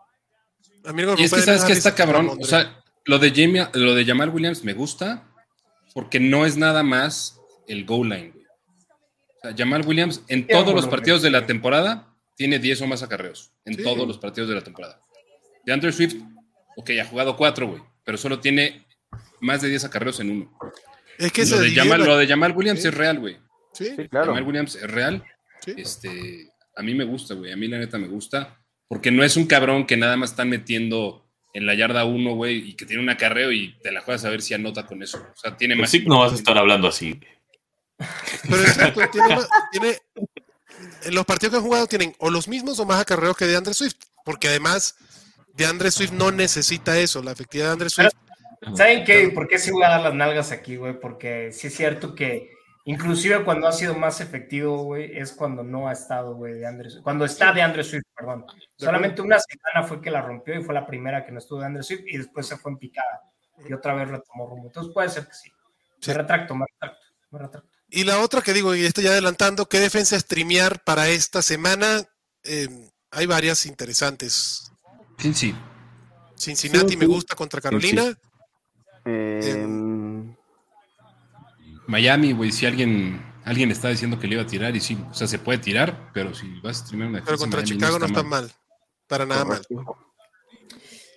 [0.85, 2.31] A mí me Y es que sabes que está cabrón.
[2.41, 5.31] O sea, lo de, Jamie, lo de Jamal Williams me gusta
[5.93, 8.47] porque no es nada más el goal line, güey.
[8.47, 13.03] O sea, Jamal Williams en todos los partidos de la temporada tiene 10 o más
[13.03, 13.53] acarreos.
[13.65, 13.83] En Sí.
[13.83, 15.01] todos los partidos de la temporada.
[15.65, 16.17] De Andrew Swift,
[16.77, 18.85] ok, ha jugado 4, güey, pero solo tiene
[19.45, 20.59] más de 10 acarreos en uno.
[21.19, 22.89] es que lo, de Jamal, la- lo de Jamal Williams Sí.
[22.89, 23.39] es real, güey.
[23.73, 24.27] Sí, Sí, claro.
[24.27, 25.25] Jamal Williams es real.
[25.65, 25.75] sí.
[25.77, 27.53] Este, a mí me gusta, güey.
[27.53, 28.61] A mí la neta me gusta.
[28.89, 32.71] Porque no es un cabrón que nada más están metiendo en la yarda uno, güey,
[32.71, 35.19] y que tiene un acarreo y te la juegas a ver si anota con eso.
[35.19, 35.91] O sea, tiene Pues más.
[35.91, 37.21] sí, no vas a estar hablando así.
[38.43, 39.99] Pero es cierto, tiene, ma- tiene-
[41.05, 43.57] en los partidos que han jugado tienen o los mismos o más acarreos que de
[43.57, 44.97] Andre Swift, porque además
[45.55, 48.13] de Andre Swift no necesita eso, la efectividad de Andre Swift.
[48.75, 49.29] ¿Saben qué?
[49.29, 50.99] ¿Por qué sí voy a dar las nalgas aquí, güey?
[50.99, 52.51] Porque sí es cierto que
[52.85, 56.99] inclusive cuando ha sido más efectivo, güey, es cuando no ha estado, güey, de Andrés.
[57.03, 58.45] Cuando está de Andrés Swift, perdón.
[58.77, 61.67] Solamente una semana fue que la rompió y fue la primera que no estuvo de
[61.67, 63.23] Andrés Swift y después se fue en picada.
[63.69, 64.67] Y otra vez retomó rumbo.
[64.67, 65.51] Entonces puede ser que sí.
[66.01, 66.11] Sí.
[66.11, 67.71] Me retracto, me retracto, me retracto.
[67.89, 72.03] Y la otra que digo, y esto ya adelantando, ¿qué defensa streamear para esta semana?
[72.43, 72.69] Eh,
[73.11, 74.71] hay varias interesantes.
[75.19, 75.55] Sí, sí.
[76.37, 77.13] Cincinnati Sí, me sí.
[77.13, 78.19] gusta contra Carolina.
[79.05, 79.67] Eh,
[81.87, 85.15] Miami, güey, si alguien, alguien está diciendo que le iba a tirar, y sí, o
[85.15, 88.07] sea, se puede tirar, pero si vas a streamear una Pero contra Miami Chicago no
[88.07, 88.51] está mal.
[89.07, 89.63] Para nada mal.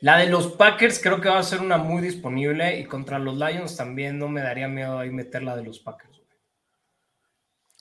[0.01, 3.35] La de los Packers creo que va a ser una muy disponible y contra los
[3.37, 6.11] Lions también no me daría miedo ahí meter la de los Packers.
[6.11, 6.27] güey.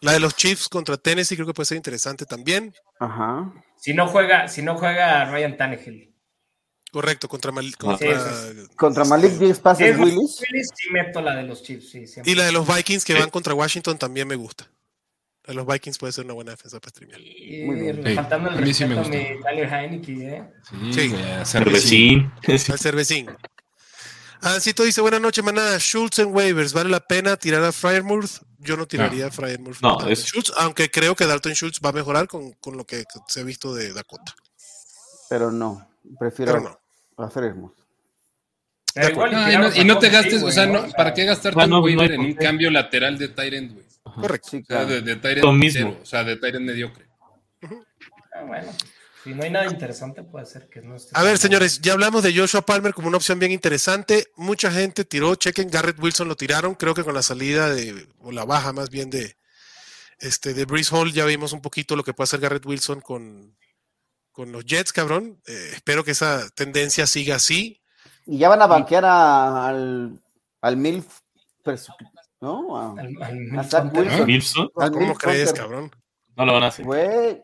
[0.01, 2.75] La de los Chiefs contra Tennessee creo que puede ser interesante también.
[3.01, 3.53] Ajá.
[3.77, 6.16] Si no juega, si no juega Ryan Tannehill.
[6.97, 10.41] Correcto, contra, Mal- Sí, contra- Contra Malik 10 Si pases es Willis.
[10.41, 12.05] Willis, sí meto la de los Chiefs, sí.
[12.25, 14.65] Y la de los Vikings que van contra Washington también me gusta.
[15.45, 17.21] La de los Vikings puede ser una buena defensa para streamear.
[17.21, 18.03] Y Muy bien.
[18.03, 19.15] Sí, faltando el a mí sí me a gusta.
[19.15, 20.51] mi Tyler Heineke, ¿eh?
[20.91, 21.15] Sí, Sí.
[21.17, 22.33] a Cervecín.
[22.73, 23.27] Al cervecín.
[24.41, 25.79] Ancito dice, buenas noches, manada.
[25.79, 28.41] Schultz en waivers, ¿vale la pena tirar a Fryermuth?
[28.59, 29.81] Yo no tiraría a Fryermuth.
[29.83, 33.05] No, es- Schultz, aunque creo que Dalton Schultz va a mejorar con, con lo que
[33.29, 34.35] se ha visto de Dakota.
[35.29, 35.87] Pero no.
[36.19, 36.79] Prefiero Pero no.
[37.17, 37.75] Hacer hermoso.
[38.95, 40.89] Pero igual No, y, no, y te gastes, sí, o sea, no.
[40.97, 42.45] ¿para qué gastarte Ah, no, un no hay waiver en un qué.
[42.45, 43.87] cambio lateral de Tyrant, güey?
[44.03, 44.49] Correcto.
[44.51, 44.87] Sí, O sea, claro.
[44.89, 45.91] de, de Tyrant Lo mismo.
[45.91, 47.07] cero, o sea, de Tyrant mediocre.
[48.35, 48.73] Ah, bueno,
[49.25, 51.11] si no hay nada interesante, puede ser que no esté.
[51.15, 54.29] A ver, señores, ya hablamos de Joshua Palmer como una opción bien interesante.
[54.37, 56.75] Mucha gente tiró, chequen, Garrett Wilson lo tiraron.
[56.75, 59.37] Creo que con la salida de, o la baja más bien de,
[60.21, 63.57] este, de Breeze Hall, ya vimos un poquito lo que puede hacer Garrett Wilson con,
[64.37, 65.41] con los Jets, cabrón.
[65.47, 67.81] Eh, espero que esa tendencia siga así.
[68.27, 70.21] Y ya van a banquear a- al,
[70.61, 71.07] al Milf,
[72.43, 72.77] ¿no?
[72.79, 74.69] A- Al- al- a Zach Wilson.
[74.75, 75.91] ¿Cómo crees, cabrón?
[76.37, 76.85] No lo van a hacer.
[76.85, 77.43] Güey.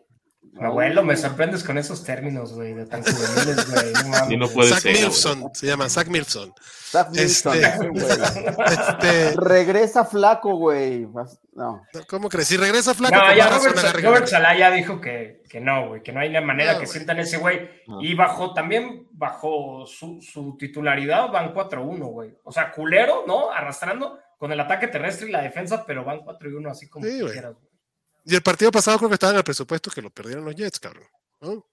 [0.60, 3.92] Abuelo, me sorprendes con esos términos, güey, de tan juveniles, güey.
[3.94, 4.30] No mames.
[4.30, 4.92] Y no puede Zach ser.
[4.92, 6.52] Milson, se llama Zach Milson.
[6.90, 8.52] Zach Wilson, Este-.
[8.66, 11.08] Este, Regresa flaco, güey.
[11.54, 11.82] No.
[12.06, 12.48] ¿Cómo crees?
[12.48, 14.26] Si regresa flaco, No, con ya Robert, Robert.
[14.26, 16.92] Salah ya dijo que, que no, güey, que no hay manera No, que güey.
[16.92, 17.70] sientan ese güey.
[17.86, 18.02] No.
[18.02, 22.36] Y bajo, también bajo su, su titularidad van 4-1, güey.
[22.44, 23.50] O sea, culero, ¿no?
[23.50, 27.20] Arrastrando con el ataque terrestre y la defensa, pero van 4 1, así como Sí,
[27.20, 27.71] quieras, güey.
[28.24, 30.78] Y el partido pasado creo que estaba en el presupuesto que lo perdieron los Jets,
[30.78, 31.04] cabrón.
[31.40, 31.66] ¿no?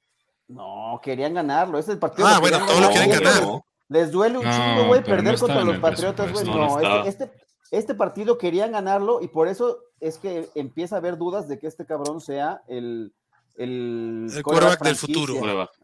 [0.47, 1.77] No, querían ganarlo.
[1.77, 2.27] Ese es el partido.
[2.27, 3.62] Ah, bueno, querían todo lo quieren ganar.
[3.88, 6.45] Les duele un No, chingo, güey, perder no contra los Patriotas, güey.
[6.45, 7.31] No, este, este,
[7.71, 11.67] este partido querían ganarlo y por eso es que empieza a haber dudas de que
[11.67, 13.13] este cabrón sea el,
[13.55, 15.33] el, El quarterback del futuro.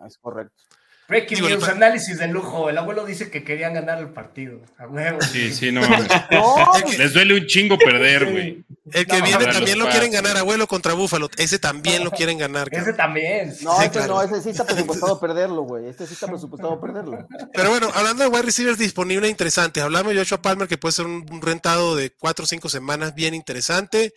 [0.06, 0.63] Es correcto.
[1.08, 2.70] Breaking news, análisis de lujo.
[2.70, 4.62] El abuelo dice que querían ganar el partido.
[4.78, 5.20] A huevo.
[5.22, 5.82] Sí, sí, no
[6.98, 8.65] Les duele un chingo perder, güey.
[8.91, 11.30] El que No, viene también lo quieren ganar, abuelo, contra Búfalo.
[11.38, 12.68] Ese también lo quieren ganar.
[12.70, 12.98] Ese cabrón.
[12.98, 13.56] también.
[13.62, 14.15] no, Sí, este claro.
[14.15, 15.88] no, ese sí está presupuestado perderlo, güey.
[15.88, 17.28] Este sí está presupuestado perderlo.
[17.54, 21.06] Pero bueno, hablando de wide receivers disponibles interesantes, hablamos de Joshua Palmer, que puede ser
[21.06, 24.13] un un rentado de cuatro o cinco semanas bien interesante.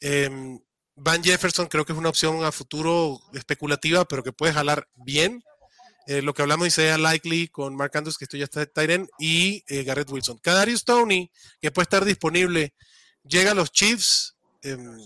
[0.00, 0.58] Em,
[0.96, 5.42] Van Jefferson creo que es una opción a futuro especulativa, pero que puede jalar bien.
[6.10, 8.66] Eh, lo que hablamos de Isaiah Likely con Mark Andrews, que esto ya está de
[8.66, 10.38] Tyren, y eh, Garrett Wilson.
[10.38, 12.74] Kadarius Tony, que puede estar disponible,
[13.22, 14.36] llega a los Chiefs.
[14.62, 14.98] em,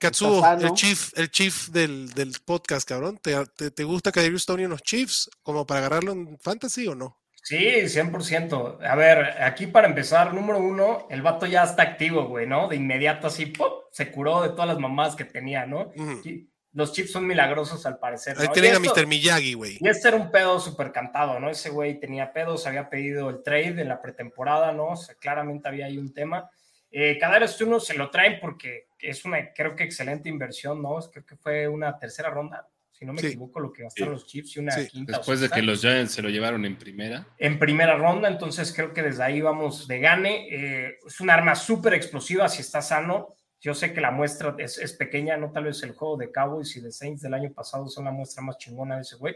[0.00, 3.18] Katsuo, el chief, el chief del, del podcast, cabrón.
[3.22, 6.94] ¿Te, te, te gusta Kadarius Tony en los Chiefs como para agarrarlo en fantasy o
[6.94, 7.16] no?
[7.42, 8.78] Sí, 100%.
[8.84, 12.68] A ver, aquí para empezar, número uno, el vato ya está activo, güey, ¿no?
[12.68, 13.52] De inmediato así,
[13.90, 15.90] se curó de todas las mamás que tenía, ¿no?
[16.22, 18.36] Qui- los chips son milagrosos al parecer.
[18.38, 18.52] Ahí ¿no?
[18.52, 19.06] tienen Y a Mr.
[19.06, 19.78] Miyagi, güey.
[19.80, 21.50] Y este era un pedo súper cantado, ¿no?
[21.50, 24.90] Ese güey tenía pedos, había pedido el trade en la pretemporada, ¿no?
[24.90, 26.48] O sea, claramente había ahí un tema.
[26.90, 30.98] Eh, Kadarius Turner se lo traen porque es una, creo que excelente inversión, ¿no?
[31.12, 33.26] Creo que fue una tercera ronda, si no me Sí.
[33.26, 34.86] equivoco, lo que gastaron los chips y una Sí.
[34.88, 35.14] quinta.
[35.14, 37.26] o Después de que los Giants se lo llevaron en primera.
[37.38, 40.46] en primera ronda, entonces creo que desde ahí vamos de gane.
[40.50, 43.34] Eh, es un arma súper explosiva si está sano.
[43.60, 46.76] Yo sé que la muestra es, es pequeña, no tal vez el juego de Cowboys
[46.76, 49.34] y de Saints del año pasado son la muestra más chingona de ese güey.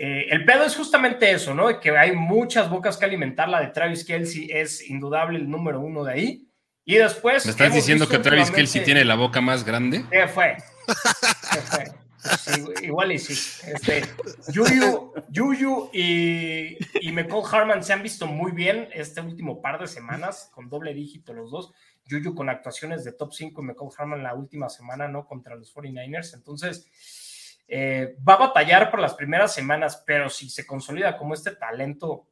[0.00, 1.80] Eh, el pedo es justamente eso, ¿no?
[1.80, 3.48] Que hay muchas bocas que alimentar.
[3.48, 6.48] La de Travis Kelsey es indudable el número uno de ahí.
[6.84, 7.44] Y después.
[7.44, 10.04] ¿Me estás diciendo que Travis Kelsey tiene la boca más grande?
[10.08, 10.56] ¿Qué fue?
[11.52, 11.84] ¿Qué fue?
[12.18, 13.32] Sí, igual y sí.
[13.66, 14.02] Este,
[14.52, 19.86] Yuyu, Yuyu y, y McCall Harman se han visto muy bien este último par de
[19.86, 21.72] semanas, con doble dígito los dos.
[22.06, 25.26] Yuyu con actuaciones de top 5 y McCall Harman la última semana, ¿no?
[25.26, 26.34] Contra los 49ers.
[26.34, 31.52] Entonces, eh, va a batallar por las primeras semanas, pero si se consolida como este
[31.52, 32.28] talento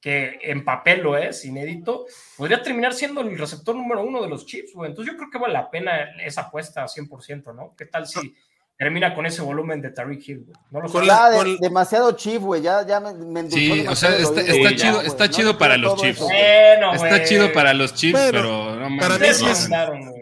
[0.00, 4.46] que en papel lo es, inédito, podría terminar siendo el receptor número uno de los
[4.46, 4.90] Chips, güey.
[4.90, 7.74] Entonces yo creo que vale la pena esa apuesta 100%, ¿no?
[7.76, 8.34] ¿Qué tal si
[8.80, 10.56] termina con ese volumen de Tariq Hill, güey?
[10.70, 11.06] No lo Con sé.
[11.06, 12.62] la- de- con- demasiado chief, güey.
[12.62, 15.76] Ya, ya me, me Sí, o sea, está- está chido- ya, está chido no para
[15.76, 16.20] los Chiefs.
[16.20, 17.24] Bueno, Está güey.
[17.26, 19.68] chido para los Chiefs, Bueno, pero no para mí sí no, es-.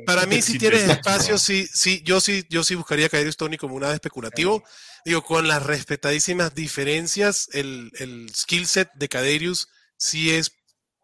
[0.04, 1.66] Para mí, si Sí, tienes sí, espacio, sí.
[1.66, 4.64] sí, sí, yo sí, yo sí buscaría a Kadarius Tony como una especulativo.
[5.04, 10.50] Digo, con las respetadísimas diferencias, el, el skill set de Kadarius sí es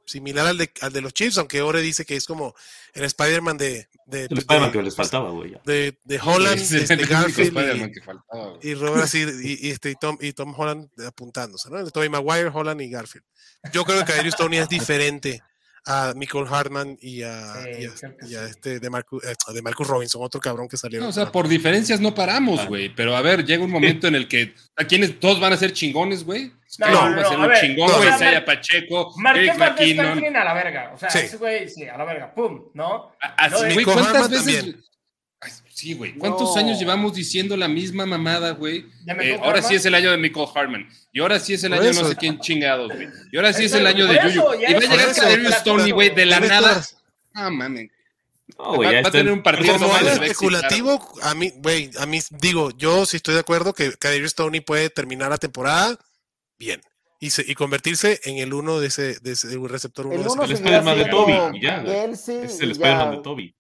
[0.05, 2.55] similar al de, al de los Chiefs, aunque Ore dice que es como
[2.93, 5.57] el Spider-Man de, de, El Spider-Man de- que les faltaba, güey.
[5.65, 9.71] de- de Holland, Ese este, el Garfield y, que faltaba, y Robert así, y, y
[9.71, 11.85] este, y Tom, y Tom Holland apuntándose, ¿no?
[11.91, 13.25] Tobey Maguire, Holland y Garfield.
[13.73, 15.43] Yo creo que Kadarius Tony es diferente
[15.87, 18.51] a Michael Hartman y a, Sí, y a- creo que y a sí.
[18.51, 21.01] este de, Marcus, eh, de Marcus Robinson, otro cabrón que salió.
[21.01, 22.67] No, o sea, por diferencias no paramos, Ah.
[22.67, 22.89] güey.
[22.95, 25.73] Pero a ver, llega un momento en el que a quienes todos van a ser
[25.73, 26.53] chingones, güey.
[26.79, 28.11] No, no, va a ser a un ver, chingón, no, güey.
[28.11, 30.37] no, Mar- Pacheco, Eric McKinnon.
[30.37, 30.91] A la verga.
[30.95, 31.19] O sea, Sí.
[31.19, 32.35] ese güey, sí, a la verga.
[32.35, 33.13] Pum, ¿no?
[33.37, 34.55] Así, güey, Nico ¿cuántas Harman veces?
[34.57, 34.85] también.
[35.75, 36.15] Sí, güey.
[36.15, 36.61] ¿Cuántos No.
[36.61, 38.85] años llevamos diciendo la misma mamada, güey?
[39.05, 40.89] ¿De Eh, ahora sí es el año de Michael Harman.
[41.13, 42.03] Y ahora sí es el Por año eso.
[42.03, 43.09] no sé quién chingados, güey.
[43.33, 44.41] Y ahora sí es el año de Yuyu.
[44.41, 46.81] Y va a llegar pero- Tony, güey, de la nada.
[47.35, 47.91] Ah, mames.
[48.57, 51.53] No, güey, Va- a tener en- un partido Como más algo de especulativo, a mí,
[51.57, 55.39] güey, a mí digo, yo sí estoy de acuerdo que Kadarius Tony puede terminar la
[55.39, 55.99] temporada
[56.59, 56.81] bien
[57.19, 60.27] y, se- y convertirse en el uno de ese, de ese receptor uno El de
[60.29, 62.29] ese uno el seguirá Spider-Man de Toby, y ya, Es
[62.61, 63.17] el Spider-Man ya.
[63.17, 63.55] de Toby.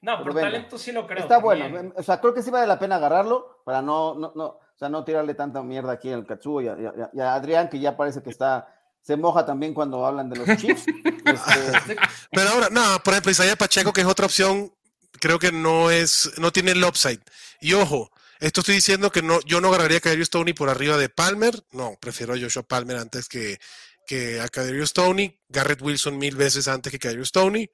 [0.00, 0.48] No, Pero por venga.
[0.50, 1.18] talento sí lo creo.
[1.22, 1.70] Está también.
[1.72, 1.92] bueno.
[1.96, 4.88] O sea, creo que sí vale la pena agarrarlo para no, no, no, o sea,
[4.88, 7.80] no tirarle tanta mierda aquí al Katsuo y a, y a- y a Adrián, que
[7.80, 8.68] ya parece que está,
[9.02, 10.84] se moja también cuando hablan de los Chiefs.
[11.28, 11.96] Este,
[12.30, 14.72] Pero ahora, no, por ejemplo, Isaiah Pacheco, que es otra opción,
[15.20, 17.20] creo que no es, no tiene el upside.
[17.60, 20.96] Y ojo, esto estoy diciendo que no, yo no agarraría a Kadarius Tony por arriba
[20.96, 21.60] de Palmer.
[21.72, 23.58] No, prefiero a Joshua Palmer antes que,
[24.06, 25.38] que a Kadarius Tony.
[25.48, 27.68] Garrett Wilson mil veces antes que Kadarius Tony.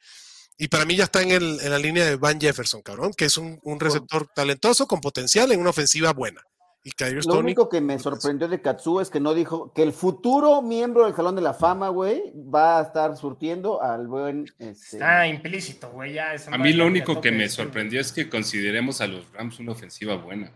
[0.56, 3.24] Y para mí ya está en, el- en la línea de Van Jefferson, cabrón, que
[3.24, 6.42] es un, un receptor talentoso con potencial en una ofensiva buena.
[6.86, 7.38] Y lo Tony.
[7.38, 11.16] único que me sorprendió de Katsuo es que no dijo que el futuro miembro del
[11.16, 14.44] Salón de la Fama, güey, va a estar surtiendo al buen.
[14.58, 16.12] Este, Está implícito, güey.
[16.12, 19.72] Ya A mí lo único que me sorprendió es que consideremos a los Rams una
[19.72, 20.52] ofensiva buena.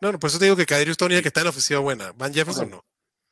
[0.00, 1.50] No, no, por eso te digo que Kadarius Tony es el que está en la
[1.50, 2.12] ofensiva buena.
[2.16, 2.84] Van Jefferson no.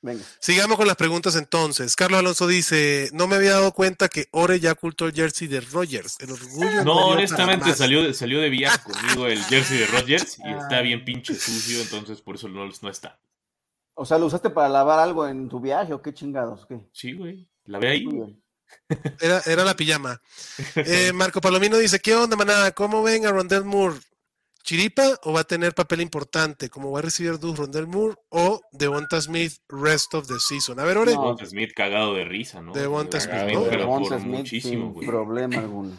[0.06, 0.24] Venga.
[0.38, 1.94] Sigamos con las preguntas entonces.
[1.94, 5.60] Carlos Alonso dice, no me había dado cuenta que Ore ya ocultó el jersey de
[5.60, 6.16] Rogers.
[6.20, 6.84] El orgullo.
[6.84, 10.58] No, honestamente salió, de- salió de viaje conmigo el jersey de Rodgers y Ah.
[10.62, 13.18] está bien pinche sucio, entonces por eso no, no está.
[13.94, 16.64] O sea, ¿lo usaste para lavar algo en tu viaje o qué chingados?
[16.66, 16.78] ¿Qué?
[16.92, 17.46] Sí, güey.
[17.66, 18.06] La ve ahí.
[19.20, 20.20] Era, era la pijama.
[20.76, 22.72] Eh, Marco Palomino dice, ¿qué onda, manada?
[22.72, 23.96] ¿Cómo ven a Rondell Moore?
[24.66, 26.68] ¿Chiripa o va a tener papel importante?
[26.68, 30.81] ¿Cómo va a recibir dos Rondell Moore o Devonta Smith rest of the season?
[30.81, 31.14] A ver, Ore.
[31.14, 31.20] No.
[31.20, 32.72] Devonta Smith cagado de risa, ¿no?
[32.72, 33.64] Devonta Smith, ¿no?
[33.70, 35.07] pero por Smith muchísimo, sin güey.
[35.07, 35.97] problema alguno.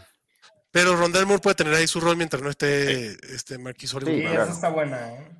[0.69, 4.19] Pero Rondell Moore puede tener ahí su rol mientras no esté este, Marquis Hollywood.
[4.19, 5.31] Sí, esa está buena, ¿eh?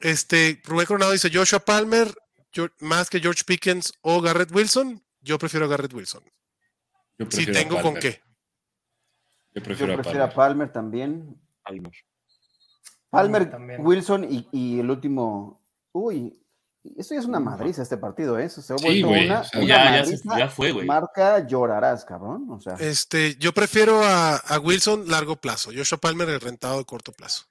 [0.00, 2.12] Este, Rubén Coronado dice Joshua Palmer,
[2.80, 5.00] más que George Pickens o Garrett Wilson.
[5.20, 6.24] Yo prefiero a Garrett Wilson.
[7.18, 8.02] Yo Si prefiero a tengo con Palmer.
[8.02, 8.20] qué.
[9.54, 10.34] Yo Yo prefiero a prefiero a Palmer.
[10.34, 11.40] Palmer también.
[11.62, 11.92] Palmer.
[13.12, 13.80] Palmer, también.
[13.86, 15.60] Wilson y, y el último.
[15.92, 16.38] Uy,
[16.96, 18.48] eso ya es una madriza este partido, ¿eh?
[18.48, 20.38] Se ha Sí, güey, una, o sea, una ya- ya se- madriza.
[20.38, 20.86] ya fue, güey.
[20.86, 22.46] Marca llorarás, cabrón.
[22.50, 25.70] O sea, Este, yo prefiero a, a Wilson largo plazo.
[25.76, 27.44] Joshua Palmer el rentado de corto plazo.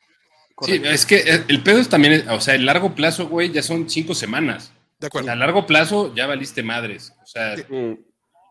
[0.64, 3.90] Sí, es que el pedo es también, o sea, el largo plazo, güey, ya son
[3.90, 4.72] cinco semanas.
[5.00, 5.26] De O acuerdo.
[5.26, 7.14] sea, a largo plazo ya valiste madres.
[7.24, 8.00] O sea, Eh,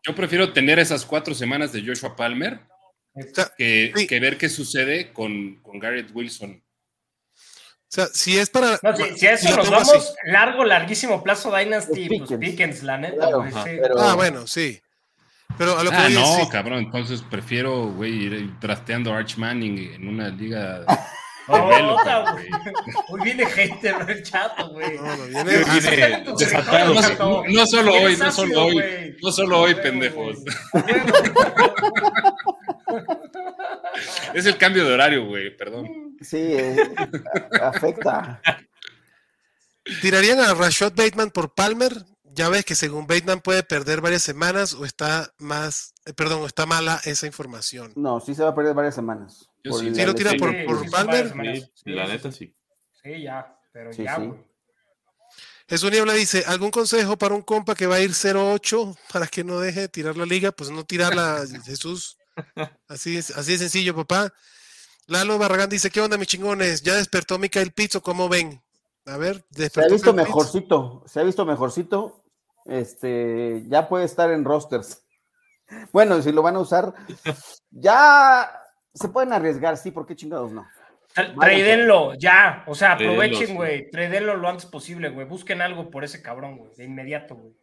[0.05, 2.61] yo prefiero tener esas cuatro semanas de Joshua Palmer
[3.13, 4.07] O sea, que, Sí.
[4.07, 6.63] que ver qué sucede con, con Garrett Wilson.
[7.93, 8.79] Sea, si es para.
[8.83, 10.09] No, si, si a eso nos vamos, así.
[10.25, 12.51] largo, larguísimo plazo Dynasty, Los pues Pickens.
[12.51, 13.71] Pickens, la neta, Claro, sí.
[13.83, 14.81] pero- Ah, bueno, sí.
[15.59, 16.79] Pero a lo que Ah, voy no, cabrón.
[16.85, 20.85] Entonces prefiero, güey, ir drafteando a Arch Manning en una liga.
[20.85, 20.99] Güey.
[23.09, 24.07] Hoy viene gente, ¿no?
[24.07, 24.97] El chato, güey.
[24.97, 26.95] No, no, viene- Viene desatado.
[27.49, 30.39] No, solo hoy, no solo hoy, no solo hoy, pendejos.
[34.35, 35.89] Es el cambio de horario, güey, perdón.
[36.21, 36.77] Sí, eh,
[37.63, 38.41] afecta.
[40.03, 42.05] ¿Tirarían a Rashad Bateman por Palmer?
[42.33, 46.47] Ya ves que según Bateman puede perder varias semanas o está más, eh, perdón, o
[46.47, 47.93] está mala esa información.
[47.97, 49.49] No, sí se va a perder varias semanas.
[49.65, 49.91] Yo Por sí.
[49.91, 50.51] la Sí lo tira por-
[50.85, 51.35] Sí, Palmer.
[51.85, 52.55] la neta, sí.
[53.03, 53.23] sí.
[53.23, 54.49] Ya, pero Sí, ya, güey.
[55.69, 59.45] Jesús Niebla dice, ¿algún consejo para un compa que va a ir 0-8 para que
[59.45, 60.51] no deje de tirar la liga?
[60.53, 62.17] Pues no tirarla, Jesús.
[62.89, 64.33] Así es, así de sencillo, papá.
[65.11, 66.83] Lalo Barragán dice, ¿qué onda, mis chingones?
[66.83, 68.01] ¿Ya despertó Mikael Pizzo?
[68.01, 68.63] ¿Cómo ven?
[69.07, 69.93] A ver, Se ha despertó.
[69.93, 72.23] visto Kyle mejorcito, se ha visto mejorcito.
[72.65, 75.03] Este, ya puede estar en rosters.
[75.93, 76.93] Bueno, si lo van a usar,
[77.71, 78.51] ya
[78.93, 80.67] se pueden arriesgar, sí, ¿por qué chingados no?
[81.15, 82.65] Tradenlo, ya.
[82.67, 83.89] O sea, aprovechen, güey.
[83.89, 85.29] Tradenlo lo antes posible, güey.
[85.29, 86.73] Busquen algo por ese cabrón, güey.
[86.77, 87.55] De inmediato, güey.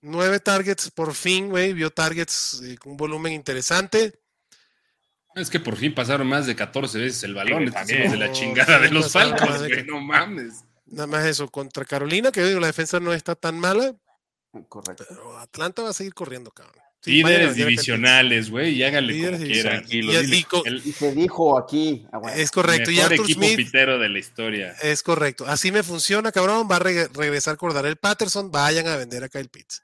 [0.00, 1.72] Nueve targets por fin, güey.
[1.72, 4.21] Vio targets eh, con un volumen interesante.
[5.34, 7.66] Es que por fin pasaron más de 14 veces el balón.
[7.68, 8.10] Sí, también.
[8.10, 10.64] de la No, chingada de los Falcons, de que- No mames.
[10.86, 11.48] Nada más eso.
[11.48, 13.94] Contra Carolina, que yo digo, la defensa no está tan mala,
[14.68, 15.04] Correcto.
[15.08, 16.76] pero Atlanta va a seguir corriendo, cabrón.
[17.00, 19.72] Sí, Líderes divisionales, güey, y háganle Líderes como quieran.
[19.78, 20.36] Tranquilo, Y- dile.
[20.36, 22.90] y El Y se dijo aquí, ah, bueno, es correcto.
[22.92, 24.76] Y mejor Arthur equipo Smith pitero de la historia.
[24.82, 25.44] es correcto.
[25.48, 26.68] Así me funciona, cabrón.
[26.70, 28.52] Va a reg- regresar Cordarel Patterson.
[28.52, 29.82] Vayan a vender a Kyle Pitts.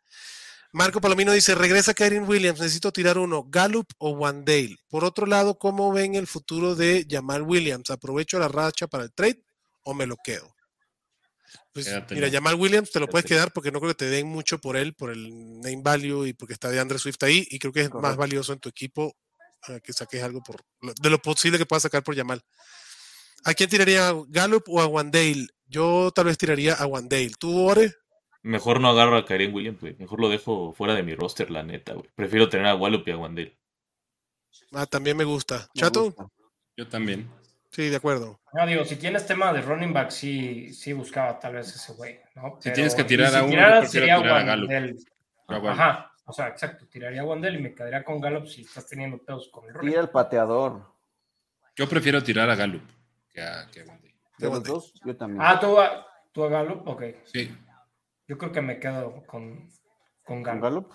[0.79, 2.61] Marco Palomino dice: regresa Kyrie Williams.
[2.61, 4.77] Necesito tirar uno, Gallup o Wandale.
[4.89, 7.91] Por otro lado, ¿cómo ven el futuro de Jamal Williams?
[7.91, 9.43] ¿Aprovecho la racha para el trade
[9.83, 10.55] o me lo quedo?
[11.73, 14.61] Pues, mira, Jamal Williams te lo puedes quedar porque no creo que te den mucho
[14.61, 17.45] por él, por el name value y porque está de Andre Swift ahí.
[17.51, 19.17] Y creo que es más valioso en tu equipo
[19.83, 22.41] que saques algo por de lo posible que puedas sacar por Jamal.
[23.43, 24.11] ¿A quién tiraría?
[24.11, 25.49] ¿A Gallup o a Wandale?
[25.67, 27.33] Yo tal vez tiraría a Wandale.
[27.37, 27.93] ¿Tú, Ore?
[28.43, 29.97] Mejor no agarro a Karen Williams, güey.
[29.99, 32.09] Mejor lo dejo fuera de mi roster, la neta, güey.
[32.15, 33.59] Prefiero tener a Wallup y a Wandale.
[34.73, 35.69] Ah, también me gusta.
[35.75, 36.05] me ¿Chato?
[36.05, 36.29] gusta.
[36.77, 37.29] Yo también.
[37.71, 38.41] Sí, de acuerdo.
[38.53, 42.19] No, digo, si tienes tema de running back, sí, sí buscaba tal vez ese güey,
[42.35, 42.59] ¿no?
[42.61, 44.71] Si tienes que tirar y si a uno, sería tirar a Gallup.
[44.71, 44.99] Wandel.
[45.49, 49.19] Ajá, o sea, exacto, tiraría a Wandel y me quedaría con Gallup si estás teniendo
[49.19, 50.95] pedos con el running Tira el pateador.
[51.77, 52.83] Yo prefiero tirar a Gallup
[53.31, 54.15] que a, que a Wandale.
[54.39, 55.43] De los dos, yo también.
[55.45, 57.03] Ah, ¿tú a, tú a Gallup, ok.
[57.25, 57.55] Sí.
[58.29, 59.71] Yo creo que me quedo con,
[60.25, 60.93] con ¿Con Gallup.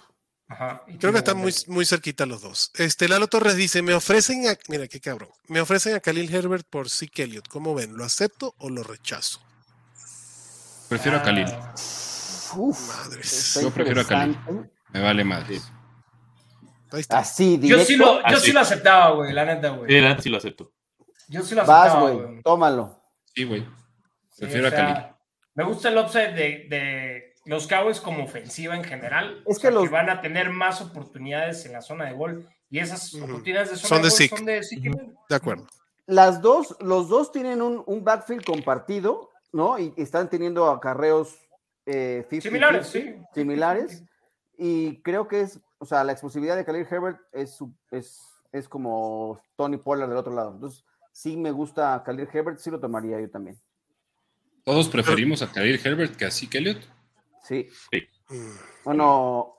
[0.48, 2.72] Ajá, Creo que están muy, muy cerquita los dos.
[2.76, 4.58] Este Lalo Torres dice: Me ofrecen a.
[4.68, 5.30] Mira qué cabrón.
[5.48, 7.48] Me ofrecen a Khalil Herbert por Zeke Elliott.
[7.48, 7.96] ¿Cómo ven?
[7.98, 9.42] ¿Lo acepto o lo rechazo?
[10.90, 11.48] Prefiero a Khalil.
[11.50, 11.74] Ah,
[12.56, 13.60] Uf, Madres.
[13.62, 14.38] Yo prefiero a Khalil.
[14.92, 15.50] Me vale más.
[15.50, 17.20] Ahí está.
[17.20, 17.86] Así, Yo directo.
[17.86, 18.46] sí lo, yo Así.
[18.48, 20.02] sí lo aceptaba, güey, la neta, Sí, güey.
[20.02, 20.72] la neta sí lo acepto.
[21.30, 22.42] Yo sí lo Vas, aceptaba, güey, güey.
[22.44, 23.02] tómalo.
[23.34, 23.62] Sí, güey.
[24.30, 25.13] Sí, Prefiero a Khalil.
[25.56, 29.44] Me gusta el upside de, de los Cowboys como ofensiva en general.
[29.46, 32.48] Es o que sea, los- van a tener más oportunidades en la zona de gol.
[32.70, 33.26] Y esas Ujú.
[33.26, 35.16] oportunidades de zona Son de, de gol son de.
[35.30, 35.68] De acuerdo.
[36.08, 39.78] Las dos, los dos tienen un, un backfield compartido, ¿no?
[39.78, 41.38] Y están teniendo acarreos
[41.86, 43.16] eh, 50-50, Similares, sí.
[43.34, 44.04] Similares.
[44.58, 48.68] Y creo que es, o sea, la explosividad de Khalil Herbert es, su- es, es
[48.68, 50.52] como Tony Pollard del otro lado.
[50.56, 53.58] Entonces, sí me gusta Khalil Herbert, sí lo tomaría yo también.
[54.64, 56.82] Todos preferimos a Khalil Herbert que a Zeke Elliott.
[57.48, 57.68] Sí.
[58.30, 58.52] Mm,
[58.86, 59.50] Bueno.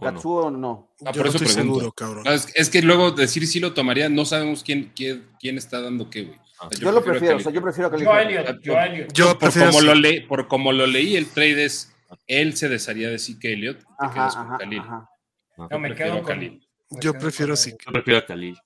[0.00, 0.90] Katsuo no.
[1.04, 1.74] Ah, Yo por no eso estoy pregunto.
[1.78, 2.24] seguro, cabrón.
[2.26, 5.80] Ah, Es, es que luego decir si lo tomaría, no sabemos quién, quién, quién está
[5.80, 6.38] dando qué, güey.
[6.60, 8.48] O sea, Yo, lo a prefiero, o sea, yo prefiero a Khalil Joe Herbert.
[8.48, 9.12] Elliott, Joe Elliott.
[9.12, 9.86] Yo por prefiero como, así.
[9.86, 11.92] lo leí, por como lo leí, el trade es
[12.26, 13.78] él se desharía de Zeke Elliott.
[13.78, 14.78] Te Ajá, quedas con ajá, Khalil.
[14.80, 15.10] ajá.
[15.58, 16.26] No, me prefiero quedo a con.
[16.34, 16.68] Khalil.
[16.90, 17.70] me Yo prefiero así.
[17.70, 17.84] Khalil.
[17.86, 18.58] Yo prefiero a Khalil.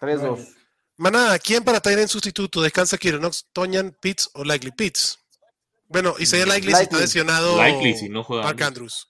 [0.00, 0.48] 3-2.
[1.00, 2.60] Manada, ¿quién para traer en sustituto?
[2.60, 5.18] ¿Descansa Kirenox, Toñan, Pitts o Likely Pitts?
[5.88, 9.08] Bueno, y sería Likely, si está lesionado Likely, si no juega Mark Andrews.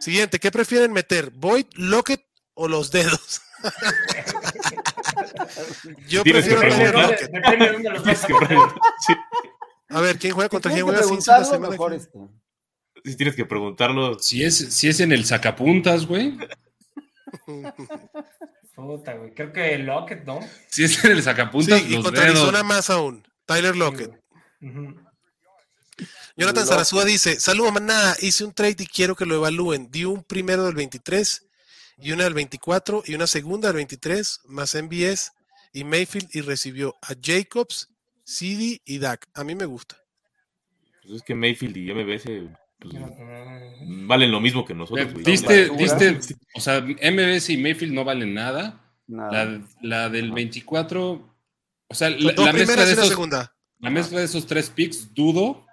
[0.00, 1.30] Siguiente, ¿qué prefieren meter?
[1.30, 3.40] ¿Boyd, Lockett o los dedos?
[6.08, 7.30] Yo Tienes prefiero meter Lockett.
[9.06, 9.14] sí,
[9.90, 11.02] A ver, ¿quién juega contra quién juega
[11.60, 12.18] mejor este.
[13.04, 14.18] sí tienes que preguntarlo.
[14.18, 16.36] Si es, si es en el sacapuntas, güey.
[18.80, 19.34] Puta, güey.
[19.34, 20.40] Creo que Lockett, ¿no?
[20.68, 22.38] Si es en el Sí, sacapuntas, y los contra dedos.
[22.38, 23.26] Arizona más aún.
[23.46, 24.10] Tyler Lockett.
[24.60, 24.94] Ujú.
[26.36, 26.66] Jonathan.
[26.66, 29.90] Sarasúa dice, saludos manada, hice un trade y quiero que lo evalúen.
[29.90, 31.46] Di un primero del 23
[31.98, 35.32] y una del 24 y una segunda del 23 más MBS
[35.72, 37.88] y Mayfield y recibió a Jacobs,
[38.24, 39.28] CD y Dak.
[39.34, 39.96] A mí me gusta.
[41.02, 42.26] Pues es que Mayfield y MBS
[42.80, 42.94] pues,
[44.06, 45.12] valen lo mismo que nosotros.
[45.12, 45.24] güey.
[45.24, 46.18] Diste, diste,
[46.54, 48.80] o sea, MBS y Mayfield no valen nada.
[49.06, 49.44] Nada.
[49.44, 51.34] La, la del 24,
[51.88, 53.52] o sea, la, la mezcla de esos, segunda.
[53.80, 55.66] la mezcla de esos tres picks, dudo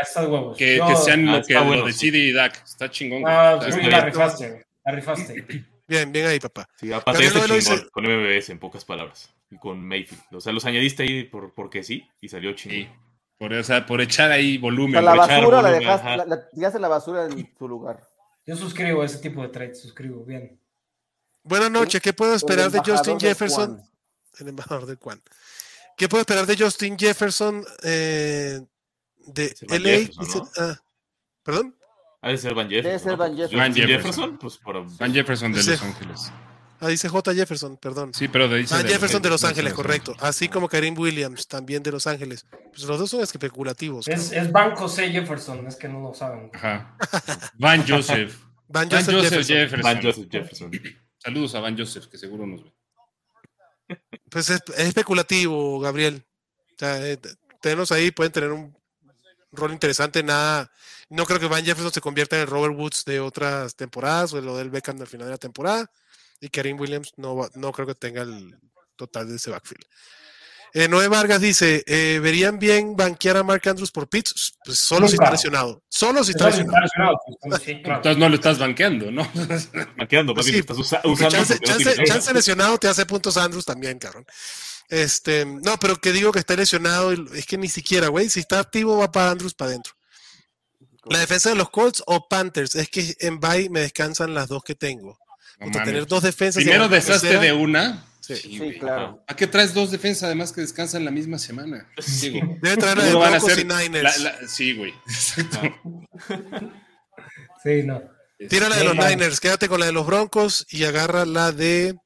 [0.00, 2.08] Ah, que, Yo- que sean Ah, lo que está lo bueno, de sí.
[2.08, 2.62] Y Dak.
[2.64, 3.22] Está chingón.
[3.26, 4.04] Ah, sí, está la bien.
[4.06, 4.66] rifaste.
[4.84, 5.46] La rifaste.
[5.86, 6.66] Bien, bien ahí, papá.
[6.76, 9.32] Sí, este chingón dice- con MBS en pocas palabras.
[9.50, 10.22] Y con Mayfield.
[10.32, 12.78] O sea, los añadiste ahí por, porque sí y salió chingón.
[12.78, 12.88] sí.
[13.42, 14.92] Por, o sea, por echar ahí O volumen.
[14.92, 18.06] sea, la basura la dejaste, la, la- tiraste la basura en su lugar.
[18.46, 20.60] Yo suscribo ese tipo de trades, suscribo, bien.
[21.42, 22.00] Buenas noches.
[22.00, 23.82] ¿Qué puedo esperar de Justin de Jefferson?
[24.38, 25.20] El embajador de Juan.
[25.96, 28.60] ¿Qué puedo esperar de Justin Jefferson eh,
[29.26, 29.76] de LA?
[29.78, 30.48] Jefferson, Dice- ¿no?
[30.58, 30.80] ah,
[31.42, 31.76] ¿Perdón?
[32.20, 32.90] Ha de ser Van Jefferson.
[32.92, 33.18] Debe ser ¿no?
[33.18, 33.58] Van Pues, Jefferson.
[33.58, 34.38] Van Jefferson.
[34.38, 34.98] Pues por.
[34.98, 35.70] Van Jefferson de Sí.
[35.72, 36.32] Los Ángeles.
[36.84, 37.32] Ah, dice J.
[37.32, 38.12] Jefferson, perdón.
[38.12, 40.16] Sí, pero de dice Van de- Jefferson de Los Ángeles, correcto.
[40.18, 42.44] Así como Karim Williams, también de Los Ángeles.
[42.50, 44.08] Pues los dos son especulativos.
[44.08, 44.46] Es, cabrón.
[44.46, 45.08] es Banco C.
[45.10, 46.50] Jefferson, es que no lo saben.
[46.52, 46.96] Ajá.
[47.54, 48.36] Van Joseph.
[48.68, 49.56] Van Van Joseph Jefferson.
[49.56, 49.82] Jefferson.
[49.94, 50.70] Van Joseph Jefferson.
[51.18, 52.72] Saludos a Van Joseph, que seguro nos ve.
[54.28, 56.24] Pues es, es especulativo, Gabriel.
[56.72, 57.16] O sea, eh,
[57.60, 58.76] tenerlos ahí pueden tener un
[59.52, 60.24] rol interesante.
[60.24, 60.72] Nada,
[61.10, 64.38] no creo que Van Jefferson se convierta en el Robert Woods de otras temporadas o
[64.38, 65.88] en lo del Beckham al final de la temporada.
[66.42, 68.54] Y Karim Williams no, va- no creo que tenga el
[68.96, 69.84] total de ese backfield.
[70.74, 74.54] Eh, Noé Vargas dice: eh, ¿Verían bien banquear a Mark Andrews por Pitts?
[74.64, 75.82] Pues solo si está lesionado.
[75.88, 77.16] Solo si está Entonces, lesionado.
[77.42, 77.96] pues, sí, claro.
[77.98, 79.30] Entonces no lo estás banqueando, ¿no?
[79.98, 83.36] Maqueando, Pues sí, estás usa- usando chance, porque no chance- chance lesionado te hace puntos
[83.36, 84.24] Andrews también, cabrón.
[84.88, 88.58] Este, no, pero que digo que está lesionado, es que ni siquiera, güey, si está
[88.58, 89.92] activo va para Andrews para adentro.
[91.04, 94.62] La defensa de los Colts o Panthers, es que en bye me descansan las dos
[94.64, 95.18] que tengo.
[95.64, 95.84] Puta, mames.
[95.92, 96.62] tener dos defensas.
[96.62, 98.04] y Primero a tercera- de una.
[98.20, 98.36] Sí.
[98.36, 98.78] Sí, güey.
[98.78, 99.24] claro.
[99.26, 101.88] ¿A qué traes dos defensas además que descansan la misma semana?
[102.20, 104.18] Digo, Debe traer la de seguro van a Broncos y ser Niners.
[104.20, 104.94] la- la- sí, güey.
[105.08, 105.60] Exacto.
[107.62, 108.02] Sí, no.
[108.48, 108.98] Tira la de los Sí.
[109.00, 111.96] Niners, quédate con la de los Broncos y agarra la de.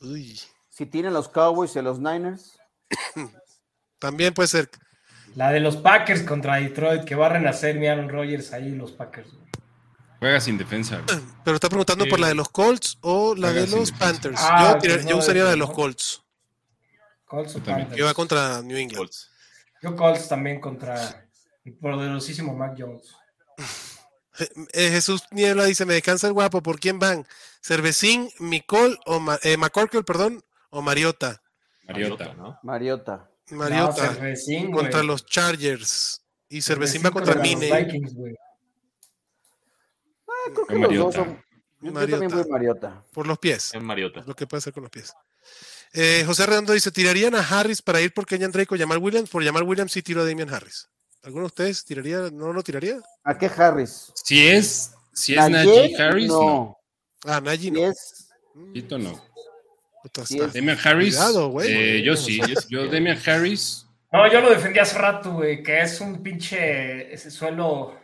[0.00, 0.38] Uy,
[0.70, 2.58] Si tienen los Cowboys y los Niners,
[3.98, 4.70] también puede ser.
[5.34, 8.92] La de los Packers contra Detroit, que va a renacer mi Aaron Rodgers ahí, los
[8.92, 9.28] Packers.
[10.20, 11.00] Juega sin defensa.
[11.06, 11.18] güey.
[11.44, 12.10] Pero está preguntando Sí.
[12.10, 13.98] por la de los Colts o la Juega de los defensa.
[13.98, 14.36] Panthers.
[14.40, 16.22] Ah, yo, tira- yo usaría la de los Colts,
[17.24, 17.86] Colts o Yo también.
[17.88, 17.96] Panthers.
[17.96, 18.98] que va contra New England.
[18.98, 19.30] Colts.
[19.82, 21.26] Yo Colts también contra
[21.64, 23.14] el poderosísimo Mac Jones.
[24.72, 27.26] Eh, Jesús Niebla dice, me descansa el guapo, ¿por quién van?
[27.62, 31.42] ¿Cervecín, Micol o Ma- eh, McCorkle, perdón, o Mariota?
[31.86, 32.32] Mariota.
[32.34, 32.58] ¿no?
[32.62, 33.28] Mariota.
[33.50, 34.16] Mariota
[34.62, 37.84] No, contra los Chargers y Cervecín Cervecín va contra los Mine.
[37.84, 38.34] Vikings, güey.
[40.52, 41.16] Creo que Yo los dos Mariota.
[41.16, 41.34] son.
[41.34, 42.18] Yo, yo Mariota.
[42.20, 43.04] también voy Mariota.
[43.12, 44.22] por los pies, En Mariota.
[44.26, 45.12] lo que puede hacer con los pies.
[45.92, 49.28] Eh, José Redondo dice, ¿tirarían a Harris para ir por Kenyan Drake o Jamal Williams?
[49.30, 50.88] Por Jamal Williams sí tiro a Damian Harris.
[51.22, 52.30] ¿Alguno de ustedes tiraría?
[52.32, 53.00] ¿No lo tiraría?
[53.24, 54.12] ¿A qué Harris?
[54.14, 56.40] Si es, si es Najee, Harris, no.
[56.44, 56.78] no.
[57.24, 57.86] Ah, Najee Si no.
[57.90, 59.22] es no.
[60.24, 61.16] Si está- es- Damian Harris.
[61.16, 61.68] Cuidado, güey.
[61.72, 62.40] eh, yo sí.
[62.68, 63.86] Yo Damian Harris.
[64.12, 67.94] No, yo lo defendí hace rato, güey, que es un pinche, ese suelo,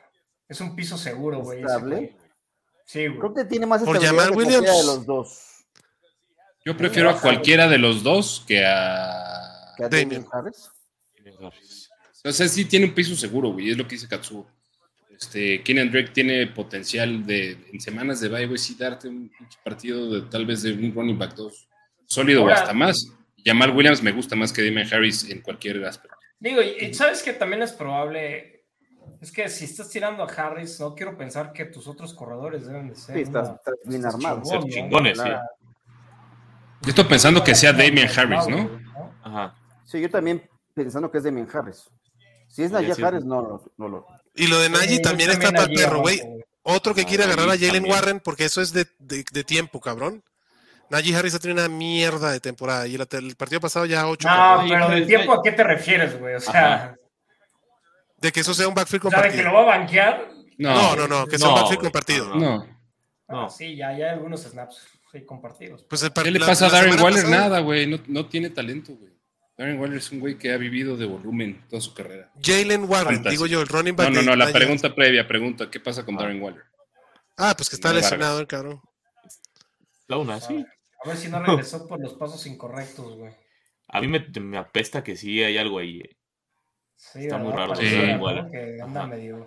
[0.49, 1.59] es un piso seguro, güey.
[1.61, 1.97] ese, Estable.
[1.97, 2.17] güey.
[2.87, 3.19] Sí, güey.
[3.19, 4.67] creo que tiene más Por que cualquiera Williams.
[4.67, 5.67] de los dos.
[6.65, 9.75] Yo prefiero a cualquiera de los dos que a.
[9.77, 10.25] Que a Damian.
[10.25, 11.91] Damian Harris.
[12.25, 13.71] O sea, sí tiene un piso seguro, güey.
[13.71, 14.49] Es lo que dice Katsuo.
[15.11, 19.31] Este, Kenyan Drake tiene potencial de en semanas de bye, güey, sí darte un
[19.65, 21.69] partido de tal vez de un running back 2
[22.05, 23.13] sólido o hasta más.
[23.45, 26.17] Jamal Williams me gusta más que Damian Harris en cualquier aspecto.
[26.39, 28.56] Digo, y sabes que también es probable,
[29.21, 32.89] es que si estás tirando a Harris, no quiero pensar que tus otros corredores deben
[32.89, 34.43] de ser Sí, estás, una- estás bien estás armado.
[34.43, 34.67] chingón, Ser ¿no?
[34.75, 35.25] chingones, sí.
[35.25, 35.43] Claro.
[36.83, 38.57] Yo estoy pensando que sea Damian Harris, ¿no?
[38.65, 39.13] ¿no?
[39.23, 39.55] Ajá.
[39.85, 41.89] Sí, yo también pensando que es Damian Harris.
[42.49, 43.03] Si es Najee sí.
[43.03, 44.07] Harris, no, lo- no lo.
[44.35, 46.21] Y lo de Najee Sí, también está para el perro, güey.
[46.63, 47.93] Otro que Ah, quiere agarrar a Jalen también.
[47.95, 50.23] Warren porque eso es de, de- de tiempo, cabrón.
[50.91, 54.29] Najee Harris ha tenido una mierda de temporada y el partido pasado ya 8.
[54.29, 56.35] No, pero del tiempo a qué te refieres, güey.
[56.37, 56.97] O sea, Ajá.
[58.19, 59.45] De que eso sea un backfield ¿sabe que compartido.
[59.45, 60.31] lo va a banquear?
[60.59, 62.27] No, no, no, que sea un No, backfield güey, compartido.
[62.35, 62.77] no, No.
[63.29, 63.45] No.
[63.47, 65.85] Ah, sí, ya, ya hay algunos snaps sí, compartidos.
[65.89, 67.25] Pues el ¿Qué le la- pasa a Darren Waller?
[67.25, 67.87] pasada, Nada, güey.
[67.89, 69.13] No, no tiene talento, güey.
[69.59, 72.31] Darren Waller es un güey que ha vivido de volumen toda su carrera.
[72.43, 74.11] Jalen Warren, digo yo, el running back.
[74.11, 74.37] No, no, no.
[74.37, 75.69] La pregunta previa, pregunta.
[75.71, 76.63] ¿Qué pasa con Darren Waller?
[77.37, 78.81] Ah, pues que está No, lesionado el cabrón.
[80.09, 80.65] La una, sí.
[81.05, 83.33] A ver si no regresó por los pasos incorrectos, güey.
[83.89, 85.99] A mí me, me apesta que sí hay algo ahí.
[86.01, 86.17] eh.
[86.97, 87.85] Sí, Está muy raro, sí.
[87.97, 88.15] ¿no?
[88.17, 88.49] igual.
[88.51, 89.47] Que anda medio.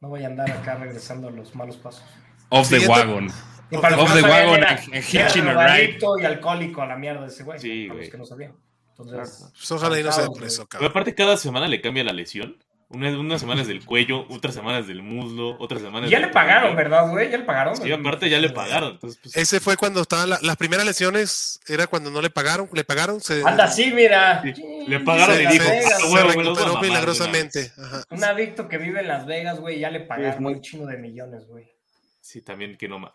[0.00, 2.04] No voy a andar acá regresando a los malos pasos.
[2.50, 3.28] Off the Siguiente- wagon.
[3.70, 6.96] Y para Off the no wagon era, and- hitching a drogadicto y alcohólico a la
[6.96, 7.58] mierda ese güey.
[7.58, 8.10] Sí, güey.
[8.10, 8.54] que no sabían.
[8.90, 10.66] Entonces, Pues ojalá y no sea cansados, por eso, güey.
[10.66, 10.90] Pero cabrón.
[10.90, 12.56] aparte, cada semana le cambia la lesión.
[12.90, 16.08] Una, unas semanas del cuello, otras semanas del muslo, otras semanas.
[16.08, 16.76] Y ya del le pagaron, tobillo.
[16.76, 17.30] ¿verdad, güey?
[17.30, 17.76] Ya le pagaron.
[17.76, 18.92] Sí, aparte ya le pagaron.
[18.92, 22.68] Entonces, pues, Ese fue cuando estaban la- las primeras lesiones, era cuando no le pagaron,
[22.72, 24.42] le pagaron, se, Anda así, mira.
[24.42, 27.72] Sí, le pagaron y dijo, "Ah, milagrosamente.
[27.76, 28.04] Ajá.
[28.10, 30.86] Un adicto que vive en Las Vegas, güey, ya le pagaron es muy- un chino
[30.86, 31.72] de millones, güey.
[32.20, 33.14] sí, también que no mames.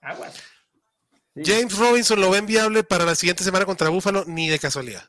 [0.00, 0.34] Aguas.
[1.34, 1.42] Sí.
[1.44, 5.04] James Robinson lo ven viable para la siguiente semana contra Búfalo, ni de casualidad.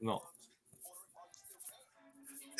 [0.00, 0.22] No.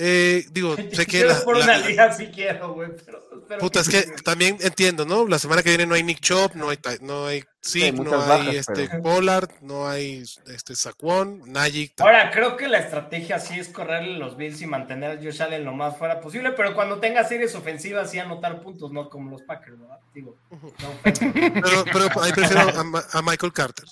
[0.02, 3.22] Eh, digo, sé que Yo la, por la- una liga sí quiero, güey, pero...
[3.46, 5.26] pero puta, es que también entiendo, ¿no?
[5.28, 8.28] La semana que viene no hay Nick Chop, no hay, no hay Zeke, no hay
[8.28, 12.00] bajas, este pero- Pollard, no hay este Saquon, Najik.
[12.00, 15.66] Ahora, creo que la estrategia sí es correrle los Bills y mantener a Josh Allen
[15.66, 19.42] lo más fuera posible, pero cuando tenga series ofensivas sí anotar puntos, no como los
[19.42, 19.98] Packers, ¿verdad?
[20.14, 20.98] Digo, no.
[21.04, 23.84] Pero, pero ahí prefiero a, Ma- a Michael Carter.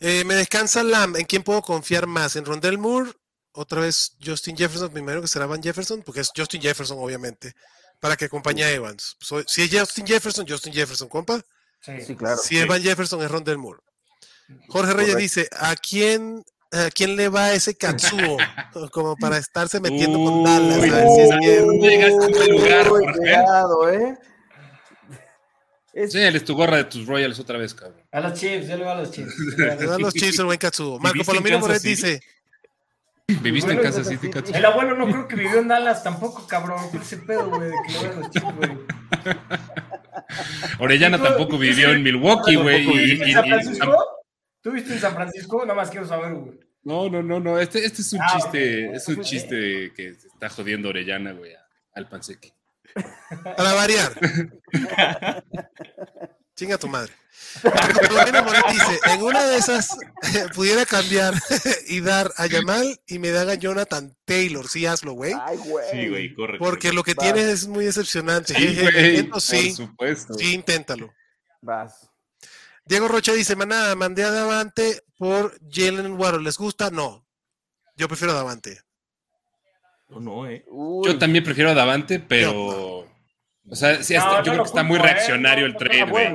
[0.00, 1.16] Eh, me descansa Lam.
[1.16, 2.36] ¿En quién puedo confiar más?
[2.36, 3.10] ¿En Rondell Moore?
[3.56, 7.54] Otra vez Justin Jefferson, primero que será Van Jefferson, porque es Justin Jefferson, obviamente,
[8.00, 9.16] para que acompañe a Evans.
[9.46, 11.40] Si es Justin Jefferson, Justin Jefferson, compa.
[11.80, 11.92] Sí.
[12.04, 12.36] Sí, claro.
[12.36, 13.80] Si es Van Jefferson, es Rondell Moore.
[14.68, 15.18] Jorge Reyes Correcto.
[15.18, 18.36] dice: ¿a quién, ¿a quién le va ese Katsuo?
[18.92, 20.78] Como para estarse metiendo con Dallas.
[20.78, 24.18] A ver si es que- No llegaste en primer lugar, Uy, cuidado, ¿eh?
[25.92, 28.02] Es- tu gorra de tus Royals otra vez, cabrón.
[28.10, 29.32] A los Chiefs, yo le voy a los Chiefs.
[29.56, 30.98] Le dan los Chiefs el buen Katsuo.
[31.00, 32.20] Marco ¿Viviste en Palomino Moret dice:
[33.26, 34.32] ¿Viviste en Kansas City, City.
[34.32, 34.54] cacho?
[34.54, 36.78] El abuelo no creo que vivió en Dallas tampoco, cabrón.
[36.90, 37.70] ¿Qué ese pedo, güey?
[37.70, 38.78] de que vayan los Chiefs, güey.
[40.78, 42.84] Orellana tampoco vivió en Milwaukee, güey.
[42.84, 44.06] ¿Tú y- viste en San Francisco?
[44.60, 45.60] ¿Tú viste en San Francisco?
[45.62, 46.60] Nada más quiero saber, güey.
[46.82, 47.58] No, no, no, no.
[47.58, 51.52] Este, este es un Ah, chiste, es un chiste que está jodiendo Orellana, güey,
[51.94, 52.52] al panseque.
[53.56, 54.12] Para variar.
[56.56, 57.12] Chinga tu madre.
[57.62, 59.96] Palomino Moret dice, en una de esas
[60.54, 61.34] pudiera cambiar
[61.86, 64.68] y dar a Yamal y me dan a Jonathan Taylor.
[64.68, 65.34] Sí, hazlo, güey.
[65.40, 65.86] Ay, güey.
[65.92, 66.58] Sí, güey, corre.
[66.58, 67.22] Porque lo que Va.
[67.22, 68.54] tienes es muy decepcionante.
[68.54, 70.34] Sí, Jeje, güey, intento, por sí, supuesto.
[70.34, 71.12] sí, inténtalo.
[71.60, 72.10] Vas.
[72.84, 76.42] Diego Rocha dice, manada, mandé a Davante por Jalen Waddle.
[76.42, 76.90] ¿Les gusta?
[76.90, 77.24] No.
[77.96, 78.80] Yo prefiero a Davante.
[80.08, 80.64] No, no, eh.
[80.68, 82.93] Uy, Yo también prefiero a Davante, pero.
[83.68, 85.84] O sea, sí, está- No, yo no creo que está muy reaccionario el No, no
[85.86, 86.26] trade, güey.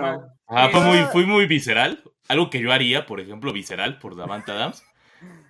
[0.48, 2.04] Ah, fue muy, fue muy visceral.
[2.28, 4.84] Algo que yo haría, por ejemplo, visceral por Davante Adams.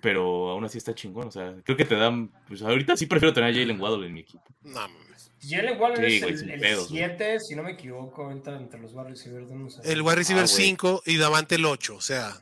[0.02, 1.28] Pero aún así está chingón.
[1.28, 2.30] O sea, creo que te dan.
[2.48, 4.44] Pues ahorita sí prefiero tener a Jalen Waddle en mi equipo.
[4.62, 5.30] No, mames.
[5.42, 6.98] Jalen Sí, es el- sin el pedos, güey.
[7.04, 9.80] 7, si no me equivoco, entra entre los wide receivers unos.
[9.84, 10.64] el wide receiver Ah, güey.
[10.64, 11.96] 5 y Davante el 8.
[11.96, 12.32] O sea,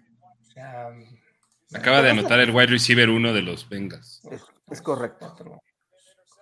[0.49, 0.89] O sea,
[1.75, 4.23] Acaba de anotar el wide receiver uno de los Bengals.
[4.33, 5.35] es, es correcto.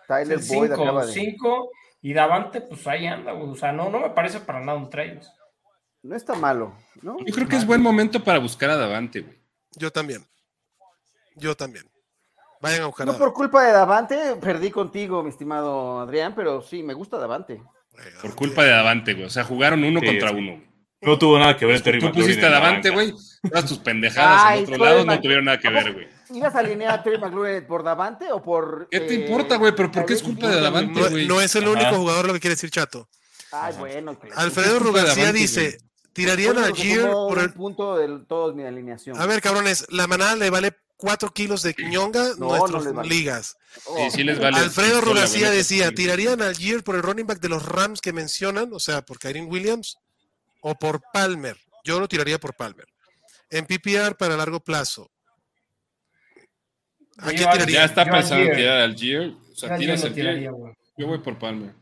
[0.09, 1.13] Tyler Boyd 5, acaba de.
[1.13, 1.71] 5
[2.03, 3.51] y Davante, pues ahí anda, güey.
[3.51, 5.21] O sea, no, no me parece para nada un trade.
[6.03, 7.17] No está malo, ¿no?
[7.25, 9.37] Yo creo que es buen momento para buscar a Davante, güey.
[9.77, 10.25] yo también.
[11.35, 11.85] Yo también.
[12.61, 16.63] Vayan a buscar a No por culpa de Davante, perdí contigo, mi estimado Adrián, pero
[16.63, 17.61] sí, me gusta Davante.
[18.23, 19.27] Por culpa de Davante, güey.
[19.27, 20.35] O sea, jugaron uno Sí, contra sí.
[20.37, 20.53] uno.
[20.53, 20.67] güey.
[21.03, 23.13] No tuvo nada que ver Terry Tú pusiste a Davante, güey.
[23.43, 26.09] Todas tus pendejadas Ay, en otro lado no tuvieron nada que ¿A ver, güey.
[26.31, 28.89] ¿Ibas a alinear a Terry McLaurin por Davante o por.
[28.91, 29.75] ¿Qué te eh, importa, güey?
[29.75, 30.61] Pero ¿por qué es culpa de?
[30.61, 31.27] Davante, No, güey?
[31.27, 31.73] no es el Ajá.
[31.73, 33.09] único jugador lo que quiere decir Chato.
[33.53, 33.79] Ay, Ajá.
[33.81, 34.19] bueno.
[34.19, 35.79] que- Alfredo culpa de García Davante, dice,
[36.13, 37.53] tirarían a Gier por el...
[37.53, 39.21] punto de toda mi alineación.
[39.21, 42.93] A ver, cabrones, la manada le vale 4 kilos de ñonga No, nuestras no les
[42.95, 43.09] vale.
[43.09, 43.57] ligas.
[43.85, 44.57] Oh, Sí, sí les vale.
[44.59, 45.15] Alfredo güey,
[45.55, 45.93] decía.
[45.95, 48.73] ¿tirarían a Gier por el running back de los Rams que mencionan?
[48.73, 49.99] O sea, por Kyrie Williams
[50.63, 51.57] o por Palmer.
[51.85, 52.87] Yo lo tiraría por Palmer.
[53.51, 55.11] En PPR para largo plazo.
[57.19, 57.75] ¿A Yo quién a- tiraría?
[57.81, 59.31] Ya está Yo pensando en tirar al Gier.
[59.31, 60.51] O sea, Yo tiras al tiraría.
[60.99, 61.75] Yo voy por Palmer.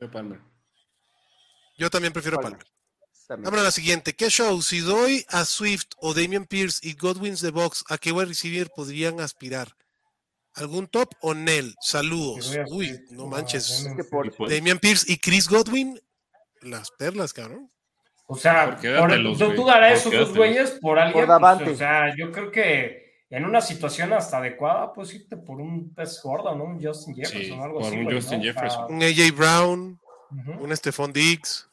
[0.00, 0.40] Yo Palmer.
[1.78, 2.60] Yo también prefiero Palmer.
[3.28, 3.60] Palmer.
[3.60, 4.14] a la siguiente.
[4.14, 4.60] ¿Qué show?
[4.60, 8.68] Si doy a Swift o Damian Pierce y Godwins de Box, ¿a qué wide receiver
[8.74, 9.74] podrían aspirar?
[10.54, 11.74] ¿Algún top o Nel?
[11.80, 12.48] Saludos.
[12.48, 13.86] Voy a Uy, no manches.
[14.50, 15.98] Damian Pierce y Chris Godwin,
[16.60, 17.70] las perlas, cabrón.
[18.26, 21.26] O sea, Por tú, tú dar a Por esos dos güeyes por alguien.
[21.26, 25.60] Por pues, o sea, yo creo que en una situación hasta adecuada, pues irte por
[25.60, 26.64] un pez gordo, ¿no?
[26.64, 27.96] Un Justin Jefferson Sí, o algo por así.
[27.96, 28.40] un güey, Justin ¿no?
[28.40, 28.94] O sea, Jefferson.
[28.94, 30.00] Un AJ Brown,
[30.60, 31.68] un Stephon Diggs.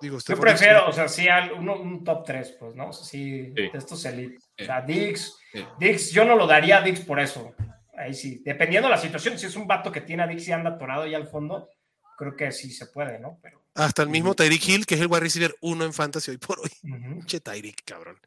[0.00, 1.26] Digo, Yo prefiero, Diggs, o sea, sí,
[1.58, 2.90] uno, un top 3, pues, ¿no?
[2.90, 3.52] O sea, sí, Sí.
[3.54, 4.36] de estos elite.
[4.60, 5.14] O sea, Sí.
[5.80, 7.52] Dix, yo no lo daría a Dix por eso.
[7.96, 10.52] Ahí sí, dependiendo de la situación, si es un vato que tiene a Dix y
[10.52, 11.68] anda atorado ya al fondo,
[12.16, 13.38] creo que sí se puede, ¿no?
[13.42, 13.60] Pero.
[13.74, 16.60] Hasta el mismo Tyreek Hill, que es el wide receiver uno en Fantasy hoy por
[16.60, 16.70] hoy.
[16.82, 18.18] Pinche Tyreek, cabrón.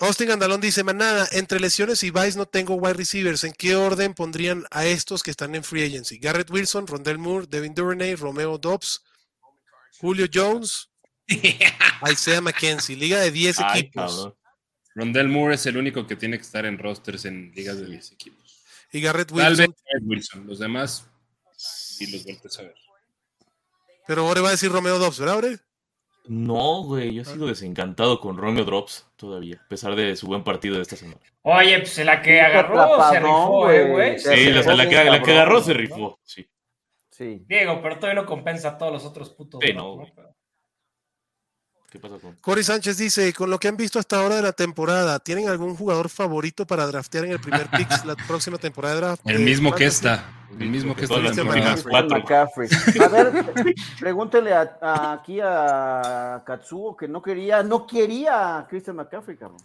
[0.00, 3.42] Austin Andalón dice, manada, entre lesiones y Vice no tengo wide receivers.
[3.44, 6.18] ¿En qué orden pondrían a estos que están en free agency?
[6.18, 9.02] Garrett Wilson, Rondell Moore, Devin Duvernay, Romeo Dobbs
[10.00, 10.90] Julio Jones,
[12.10, 14.14] Isaiah McKenzie, liga de 10 Ay, equipos.
[14.14, 14.34] cabrón.
[14.94, 18.12] Rondell Moore es el único que tiene que estar en rosters en ligas de 10
[18.12, 18.62] equipos.
[18.92, 19.76] Y Garrett Tal vez Wilson.
[19.84, 20.46] Garrett Wilson.
[20.46, 21.06] Los demás,
[21.98, 22.74] y los vueltes a ver.
[24.06, 25.58] Pero ahora va a decir Romeo Dobbs, ¿verdad, Ore?
[26.28, 30.76] No, güey, yo sigo desencantado con Romeo Drops todavía, a pesar de su buen partido
[30.76, 31.20] de esta semana.
[31.42, 34.18] Oye, pues la que agarró se rifó, eh, güey.
[34.18, 36.48] Sí, la, que, la que agarró se rifó, sí.
[37.10, 37.42] Sí.
[37.48, 39.60] Diego, pero todavía no compensa a todos los otros putos.
[39.64, 39.80] Sí, ¿no?
[39.80, 40.12] no, güey.
[41.90, 42.34] ¿Qué pasa con...?
[42.42, 45.74] Cory Sánchez dice, con lo que han visto hasta ahora de la temporada, ¿tienen algún
[45.74, 49.22] jugador favorito para draftear en el primer pick la próxima temporada de draft?
[49.26, 50.06] El mismo que fantasy?
[50.06, 50.34] esta.
[50.58, 52.10] El mismo que últimas cuatro.
[52.18, 52.68] McCaffrey.
[53.02, 53.44] A ver,
[54.00, 59.60] pregúntele a- a- aquí a Katsuo que no quería, no quería a Christian McCaffrey, cabrón.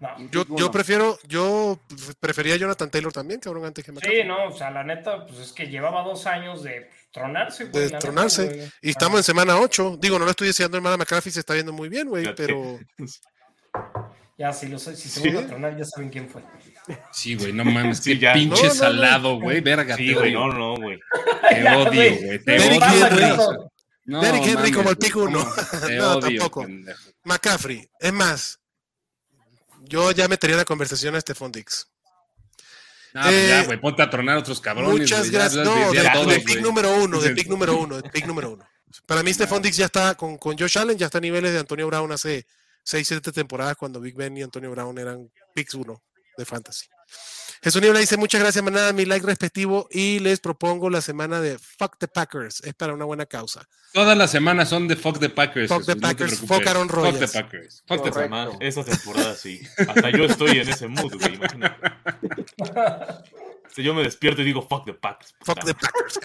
[0.00, 0.56] No.
[0.56, 1.78] Yo, prefiero, yo
[2.18, 4.22] prefería a Jonathan Taylor también, cabrón, antes que McCaffrey.
[4.22, 7.64] Sí, no, o sea, la neta, pues es que llevaba dos años de pues, tronarse,
[7.66, 7.72] güey.
[7.72, 8.44] de la neta, tronarse.
[8.46, 8.72] güey.
[8.82, 9.98] Y estamos en semana 8.
[10.00, 12.78] Digo, no le estoy diciendo, hermana McCaffrey se está viendo muy bien, güey, pero
[14.38, 15.20] Ya, si, lo, si se Sí.
[15.20, 16.42] vuelve a tronar, ya saben quién fue.
[17.12, 17.98] Sí, güey, no mames.
[17.98, 18.32] Sí, qué ya.
[18.32, 19.60] pinche No, no, salado, güey.
[19.60, 20.98] Verga, Sí, te güey, no, no, güey.
[21.48, 22.38] Te Ya, odio, güey.
[22.44, 23.06] Te Derrick odio.
[23.06, 23.36] Henry.
[23.36, 23.58] güey.
[24.04, 25.54] No, Derrick Henry mames, como el pick uno.
[25.96, 26.62] No, odio, tampoco.
[26.62, 27.10] pendejo.
[27.24, 28.58] McCaffrey, es más,
[29.84, 31.86] yo ya metería la conversación a Stephon Dix.
[33.14, 35.00] No, pues Eh, ya, güey, ponte a tronar a otros cabrones.
[35.00, 35.66] Muchas ya gracias.
[35.66, 38.26] hablas No, de- de, de todos, pick número uno, de pick número uno, de pick
[38.26, 38.66] número uno.
[39.06, 41.58] Para mí, Stephon Dix ya está con, con Josh Allen, ya está a niveles de
[41.58, 42.46] Antonio Brown hace
[42.84, 46.02] 6, 7 temporadas cuando Big Ben y Antonio Brown eran picks uno
[46.36, 46.86] de fantasy.
[47.62, 51.58] Jesús Niebla dice, muchas gracias, manada, mi like respectivo y les propongo la semana de
[51.58, 52.60] Fuck the Packers.
[52.64, 53.68] Es para una buena causa.
[53.92, 55.68] Todas las semanas son de fuck the Packers.
[55.68, 56.58] Fuck the Jesús, no Packers, preocupes.
[56.58, 57.84] fuck Aaron Fuck the Packers.
[57.86, 58.10] Fuck the.
[58.10, 58.56] Packers.
[58.58, 59.60] Esta temporada sí.
[59.78, 61.92] Hasta yo estoy en ese mood, güey, imagínate.
[63.74, 65.34] Si yo me despierto y digo, fuck the Packers.
[65.42, 66.18] Fuck the Packers.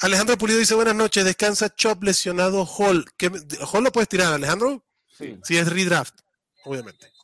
[0.00, 3.06] Alejandro Pulido dice, buenas noches, descansa Chop lesionado Hall.
[3.16, 3.30] ¿Qué,
[3.72, 4.84] ¿Hall lo puedes tirar, Alejandro?
[5.16, 5.38] Sí.
[5.42, 6.16] Si es redraft,
[6.64, 7.15] obviamente.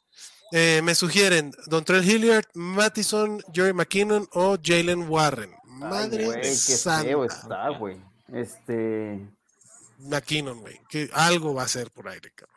[0.54, 5.50] Eh, me sugieren Dontrell Hilliard, Mattison, Jerry McKinnon o Jalen Warren.
[5.50, 7.04] Ay, Madre güey, qué santa.
[7.04, 7.96] feo está, güey.
[8.32, 9.18] Este.
[9.98, 10.78] McKinnon, güey.
[10.90, 12.52] Que algo va a ser por aire, cabrón.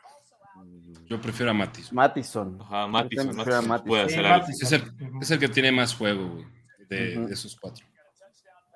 [1.06, 1.54] Yo prefiero a.
[1.54, 2.58] Mattison.
[2.60, 4.46] Ajá, Mattison, Yo también prefiero a Mattison puede Sí, hacer algo.
[4.46, 4.66] Mattison.
[4.66, 6.46] Es el, es el que tiene más juego, güey,
[6.90, 7.86] de, esos cuatro.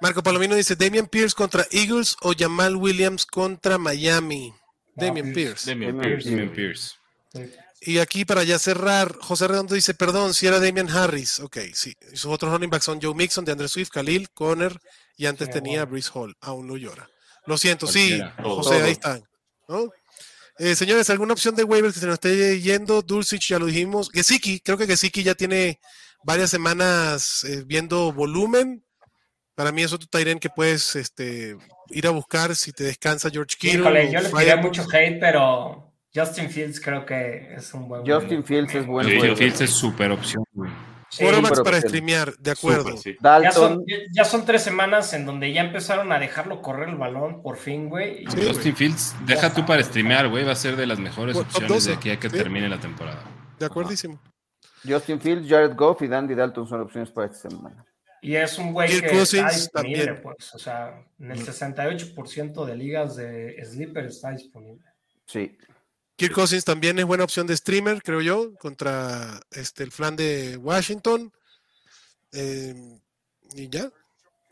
[0.01, 4.55] Marco Palomino dice Damian Pierce contra Eagles o Jamal Williams contra Miami.
[4.95, 5.65] Damian Pierce.
[5.65, 5.71] Pierce.
[5.71, 6.31] Damian Damian Pierce.
[6.31, 6.95] Damian Pierce.
[7.81, 11.41] Y aquí para ya cerrar, José Redondo dice, perdón, si era Damian Harris.
[11.41, 11.95] Ok, sí.
[12.13, 14.79] Y sus otros running backs son Joe Mixon, de Andrew Swift, Khalil, Conner
[15.17, 15.93] y antes Sí, tenía bueno.
[15.93, 16.37] Brees Hall.
[16.41, 17.09] Aún lo llora.
[17.47, 18.21] Lo siento, sí.
[18.43, 18.85] José, Todo.
[18.85, 19.25] ahí están.
[19.67, 19.91] ¿no?
[20.59, 23.01] Eh, señores, ¿alguna opción de waivers que se nos esté yendo?
[23.01, 24.11] Dulcich, ya lo dijimos.
[24.13, 25.81] Gesicki, creo que Gesicki ya tiene
[26.23, 28.85] varias semanas eh, viendo volumen.
[29.55, 31.57] Para mí es otro Tyren que puedes este,
[31.89, 33.81] ir a buscar si te descansa George Kittle.
[33.81, 38.05] Híjole, yo le tiré mucho hate, pero Justin Fields creo que es un buen.
[38.07, 39.37] Justin Fields es buen Sí, juego.
[39.37, 40.71] Fields es súper opción, güey.
[41.09, 41.25] Sí,
[41.65, 42.97] para streamear, de acuerdo.
[42.97, 43.17] Súper, sí.
[43.21, 43.85] ya, son, Dalton.
[44.13, 47.89] ya son tres semanas en donde ya empezaron a dejarlo correr el balón, por fin,
[47.89, 48.25] güey.
[48.29, 51.47] Sí, Justin Fields, deja tú para streamear, güey, va a ser de las mejores Top
[51.47, 52.37] opciones 12, de aquí a que sí.
[52.37, 53.25] termine la temporada.
[53.59, 54.21] De acuerdísimo.
[54.89, 57.85] Justin Fields, Jared Goff y Dandy Dalton son opciones para esta semana.
[58.23, 60.23] Y es un güey Kirk que está disponible, también.
[60.23, 60.55] pues.
[60.55, 64.85] O sea, en el 68% de ligas de Sleeper está disponible.
[65.27, 65.57] Sí.
[66.21, 70.59] Kirk Cousins también es buena opción de streamer, creo yo, contra este, el flan de
[70.59, 71.33] Washington.
[72.33, 72.75] Eh,
[73.55, 73.91] y ya.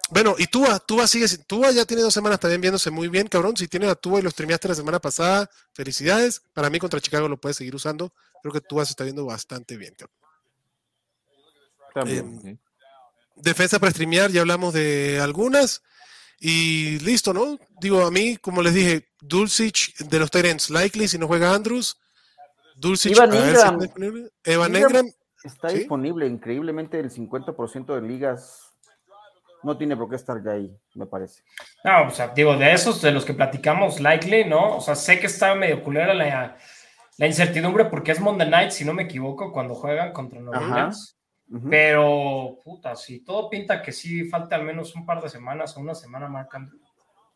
[0.09, 3.55] Bueno, y Tua, Tua sigue, Tua ya tiene dos semanas también viéndose muy bien, cabrón.
[3.55, 6.41] Si tienes a Tua y lo streameaste la semana pasada, felicidades.
[6.55, 8.14] Para mí contra Chicago lo puedes seguir usando.
[8.41, 10.16] Creo que Tua se está viendo bastante bien, cabrón.
[11.93, 12.41] También.
[12.47, 12.59] Em,
[13.37, 15.83] defensa para streamear, ya hablamos de algunas.
[16.41, 17.59] Y listo, ¿no?
[17.80, 22.01] Digo, a mí, como les dije, Dulcich de los Tyrants, likely si no juega Andrews.
[22.76, 23.53] Dulcich, si Ingram.
[23.53, 24.30] está disponible.
[24.45, 25.07] Evan Ingram.
[25.43, 25.78] Está ¿Sí?
[25.78, 26.26] disponible.
[26.26, 28.68] Increíblemente, el 50% de ligas
[29.62, 31.43] no tiene por qué estar ya ahí, me parece.
[31.84, 34.76] No, o sea, digo, de esos de los que platicamos, likely, ¿no?
[34.76, 36.57] O sea, sé que está medio culera la,
[37.16, 40.91] la incertidumbre porque es Monday Night, si no me equivoco, cuando juegan contra Nueva Ajá.
[41.70, 45.80] Pero, puta, si todo pinta que sí falta al menos un par de semanas o
[45.80, 46.82] una semana Mark Andrews.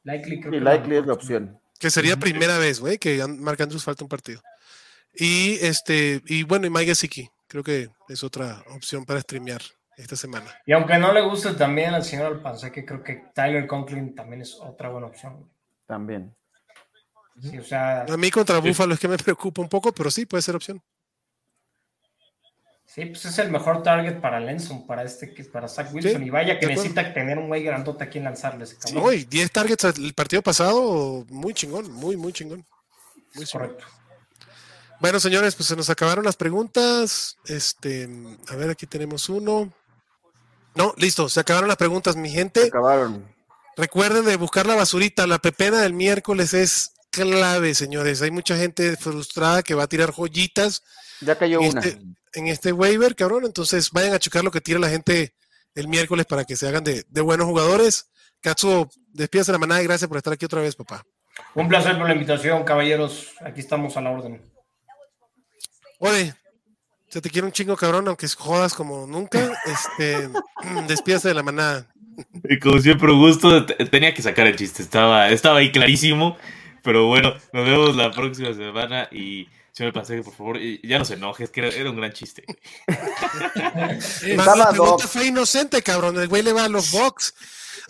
[0.04, 1.60] Likely creo Sí, que likely es la opción.
[1.78, 4.40] que sería primera vez, güey, que Mark Andrews falta un partido.
[5.14, 9.60] Y este, y bueno, y Mike Gesicki, creo que es otra opción para streamear
[9.96, 10.46] esta semana.
[10.66, 14.54] Y aunque no le guste también al señor Alpanseque, creo que Tyler Conklin también es
[14.60, 15.34] otra buena opción.
[15.36, 15.50] güey.
[15.86, 16.34] También.
[17.40, 20.26] Sí, o sea, A mí contra Buffalo es que me preocupa un poco, pero sí
[20.26, 20.82] puede ser opción.
[22.94, 26.20] Sí, pues es el mejor target para Lenson, para este, para Zach Wilson.
[26.20, 29.02] Sí, y vaya que necesita tener un güey grandote a quien lanzarle ese cabrón.
[29.02, 32.66] No, y 10 targets el partido pasado, muy chingón, muy, muy chingón.
[33.34, 33.68] Muy chingón.
[33.68, 33.86] Correcto.
[35.00, 37.38] Bueno, señores, pues se nos acabaron las preguntas.
[37.46, 38.10] Este,
[38.48, 39.72] a ver, aquí tenemos uno.
[40.74, 42.66] No, listo, se acabaron las preguntas, mi Se gente.
[42.66, 43.26] acabaron.
[43.76, 45.26] Recuerden de buscar la basurita.
[45.26, 48.22] La pepena del miércoles es clave, señores.
[48.22, 50.82] Hay mucha gente frustrada que va a tirar joyitas
[51.20, 51.80] Ya cayó en una.
[51.80, 52.00] este,
[52.34, 53.44] en este waiver, cabrón.
[53.44, 55.34] Entonces vayan a checar lo que tira la gente
[55.74, 58.10] el miércoles para que se hagan de, de buenos jugadores.
[58.40, 61.04] Katsuo, despídase la manada y gracias por estar aquí otra vez, papá.
[61.54, 63.28] Un placer por la invitación, caballeros.
[63.44, 64.42] Aquí estamos a la orden.
[65.98, 66.34] Oye,
[67.08, 69.50] se te quiere un chingo, cabrón, aunque jodas como nunca.
[69.66, 70.28] Este,
[70.88, 71.86] despídase de la manada.
[72.44, 73.64] Y como siempre, un gusto.
[73.64, 76.36] Te- Tenía que sacar el chiste, estaba, estaba ahí clarísimo.
[76.82, 79.08] Pero bueno, nos vemos la próxima semana.
[79.12, 81.96] Y señor Paseo, por favor, y ya no se enoje, es que era, era un
[81.96, 82.44] gran chiste.
[84.46, 86.18] La pregunta fue inocente, cabrón.
[86.20, 87.34] El güey le va a los Bucks,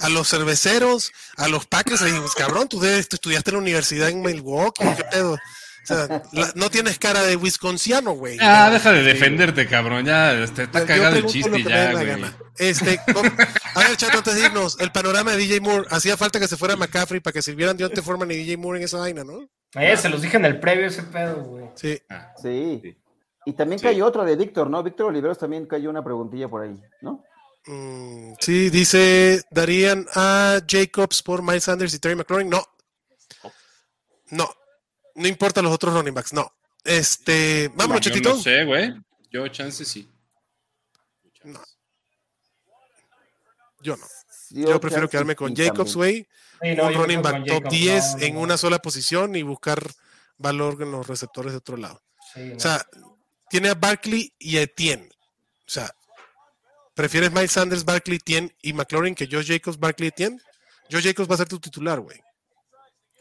[0.01, 2.03] a los cerveceros, a los Packers.
[2.03, 4.85] Y pues, cabrón, tú, debes- tú estudiaste en la universidad en Milwaukee.
[4.97, 5.39] ¿Qué pedo?
[5.83, 8.39] O sea, la- no tienes cara de wisconsiano, güey.
[8.41, 10.05] Ah, deja de defenderte, cabrón.
[10.05, 12.25] Ya este, está Yo cagado el chiste ya, güey.
[12.59, 15.87] Este, con- a ver, chato, antes de irnos, el panorama de DJ Moore.
[15.91, 18.85] Hacía falta que se fuera McCaffrey para que sirvieran Dionte Foreman y DJ Moore en
[18.85, 19.49] esa vaina, ¿no?
[19.75, 21.65] Eh, se los dije en el previo ese pedo, güey.
[21.75, 22.01] Sí.
[22.11, 22.81] Ah, Sí.
[22.83, 22.97] Sí.
[23.45, 23.87] Y también Sí.
[23.87, 24.83] cayó otra de Víctor, ¿no?
[24.85, 27.25] Víctor Oliveros también cayó una preguntilla por ahí, ¿no?
[27.67, 32.49] Mm, sí, dice, darían a Jacobs por Miles Sanders y Terry McLaurin.
[32.51, 32.63] No.
[34.31, 34.49] No.
[35.15, 36.53] No importa los otros running backs, no.
[36.85, 38.31] Este, yo Chetito.
[38.31, 38.95] no sé, güey.
[39.31, 40.09] Yo, chance sí.
[41.45, 41.61] No.
[43.81, 44.07] Yo no.
[44.51, 46.29] Yo, Yo prefiero quedarme con Jacobs, güey.
[46.61, 49.43] Sí, no, un running back con top Jacobs, 10 no, en una sola posición y
[49.43, 49.83] buscar
[50.39, 52.03] valor en los receptores de otro lado.
[52.35, 52.53] sí.
[52.53, 52.85] O sea,
[53.49, 55.11] tiene a Barkley y a Etienne.
[55.67, 55.95] O sea,
[56.95, 60.41] ¿prefieres Miles Sanders, Barkley, Etienne y McLaurin que Josh Jacobs, Barkley, Etienne?
[60.91, 62.19] Josh Jacobs va a ser tu titular, güey.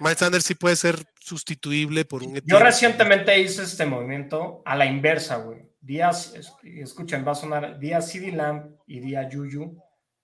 [0.01, 4.85] Miles Sanders sí puede ser sustituible por un Yo recientemente hice este movimiento a la
[4.85, 5.59] inversa, güey.
[5.79, 9.77] Díaz, es- escuchen, va a sonar Díaz CD Lamb y Díaz Juju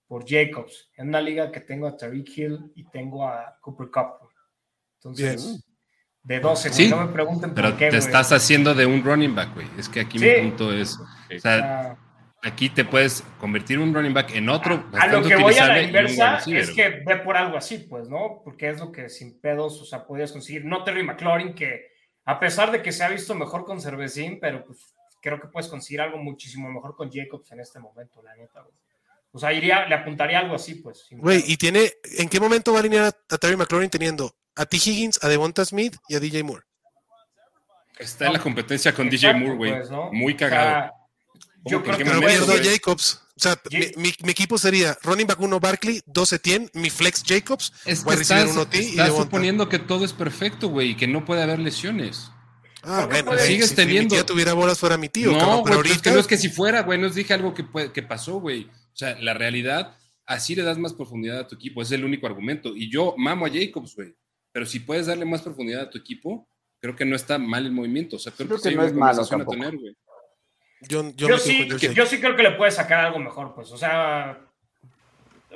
[0.08, 0.90] por Jacobs.
[0.96, 4.08] En una liga que tengo a Tariq Hill y tengo a Cooper Cup.
[4.22, 4.34] güey.
[5.00, 5.62] Entonces, Bien.
[6.24, 6.78] de 12, güey.
[6.84, 8.00] Sí, no me pregunten Pero por qué, te güey.
[8.08, 9.68] estás haciendo de un running back, güey.
[9.78, 10.26] Es que aquí Sí.
[10.26, 10.98] mi punto es.
[10.98, 11.98] O sea, sea,
[12.48, 14.90] aquí te puedes convertir un running back en otro.
[14.94, 18.42] a lo que voy a la inversa es que ve por algo así, pues, ¿no?
[18.44, 20.66] Porque es lo que sin pedos, o sea, podías conseguir.
[20.66, 21.92] No Terry McLaurin, que
[22.26, 25.70] a pesar de que se ha visto mejor con Cervecín, pero pues creo que puedes
[25.70, 28.74] conseguir algo muchísimo mejor con Jacobs en este momento, la neta, güey.
[29.32, 31.06] O sea, iría, le apuntaría algo así, pues.
[31.12, 34.66] Güey, y tiene, ¿en qué momento va a alinear a, a Terry McLaurin teniendo a
[34.66, 34.78] T.
[34.78, 36.64] Higgins, a Devonta Smith y a DJ Moore?
[38.00, 39.72] Está en la competencia con DJ Moore, güey.
[39.74, 40.12] pues, ¿no?
[40.12, 40.92] Muy O sea, cagado.
[41.66, 42.64] Yo ¿Cómo creo que puedes- pierdo a?
[42.72, 43.22] Jacobs.
[43.36, 47.24] O sea, mi, mi- mi equipo sería running back 1 Barkley, 2 Etienne, mi flex
[47.26, 50.96] Jacobs, Es que estás, 1 T y estás suponiendo que todo es perfecto, güey, y
[50.96, 52.32] que no puede haber lesiones.
[52.84, 55.10] Ah, ¿Por qué bueno, güey, Sigues si, si mi teniendo- tía tuviera bolas fuera mi
[55.10, 57.00] tío, no, cabrón, güey, pero pues es ahorita que no es que si fuera, güey,
[57.00, 58.64] no os dije algo que, puede- que pasó, güey.
[58.66, 59.96] O sea, la realidad,
[60.26, 62.76] así le das más profundidad a tu equipo, ese es el único argumento.
[62.76, 64.16] Y yo mamo a Jacobs, güey,
[64.52, 66.50] pero si puedes darle más profundidad a tu equipo,
[66.82, 68.16] creo que no está mal el movimiento.
[68.16, 69.58] O sea, creo, Creo que, que sí hay no una es malo conversación a tampoco.
[69.60, 69.96] tener, güey.
[70.82, 73.72] Yo, yo, sí, yo sí creo que le puede sacar algo mejor, pues.
[73.72, 74.40] O sea,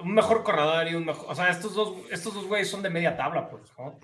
[0.01, 1.25] un mejor corredor y un mejor.
[1.29, 3.63] O sea, estos dos, estos dos güeyes son de media tabla, pues.
[3.77, 3.97] ¿no?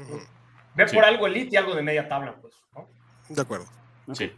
[0.75, 0.95] Ve Sí.
[0.95, 2.53] por algo elite y algo de media tabla, pues.
[2.75, 2.87] ¿no?
[3.29, 3.65] De acuerdo.
[4.13, 4.31] Sí.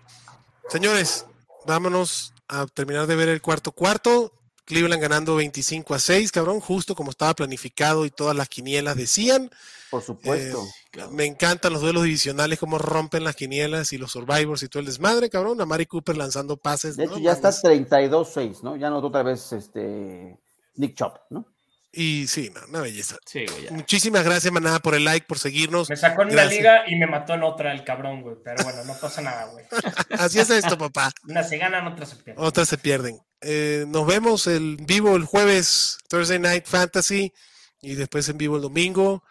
[0.69, 1.25] Señores,
[1.65, 4.31] vámonos a terminar de ver el cuarto cuarto.
[4.69, 9.49] Cleveland ganando 25 a 6, cabrón, justo como estaba planificado y todas las quinielas decían.
[9.89, 10.63] Por supuesto.
[10.93, 14.81] Eh, me encantan los duelos divisionales, cómo rompen las quinielas y los survivors y todo
[14.81, 15.59] el desmadre, cabrón.
[15.59, 16.95] A Mari Cooper lanzando pases.
[16.97, 17.13] de ¿no?
[17.13, 17.89] hecho, ya está Mames.
[17.89, 18.75] 32-6, ¿no?
[18.75, 20.37] Ya no otra vez este
[20.75, 21.47] Nick Chop, ¿no?
[21.91, 23.17] Y sí, no, una belleza.
[23.25, 23.71] Sí, güey, ya.
[23.71, 25.89] Muchísimas gracias, manada, por el like, por seguirnos.
[25.89, 28.35] Me sacó en una liga y me mató en otra el cabrón, güey.
[28.43, 29.65] Pero bueno, no pasa nada, güey.
[30.11, 31.11] Así es esto, papá.
[31.27, 32.45] Unas se ganan, otras se pierden.
[32.45, 33.19] Otras se pierden.
[33.41, 37.33] Eh, nos vemos en vivo el jueves, Thursday Night Fantasy,
[37.81, 39.23] y después en vivo el domingo.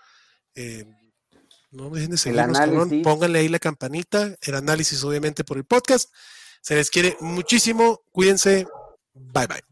[0.54, 0.86] Eh,
[1.70, 3.02] no dejen de seguirnos, cabrón.
[3.02, 4.36] Pónganle ahí la campanita.
[4.40, 6.10] El análisis, obviamente, por el podcast.
[6.62, 8.02] Se les quiere muchísimo.
[8.10, 8.66] Cuídense.
[9.14, 9.62] Bye, bye.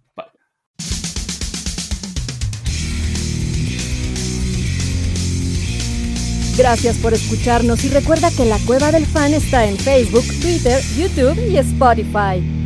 [6.57, 11.39] Gracias por escucharnos y recuerda que la Cueva del Fan está en Facebook, Twitter, YouTube
[11.51, 12.66] y Spotify.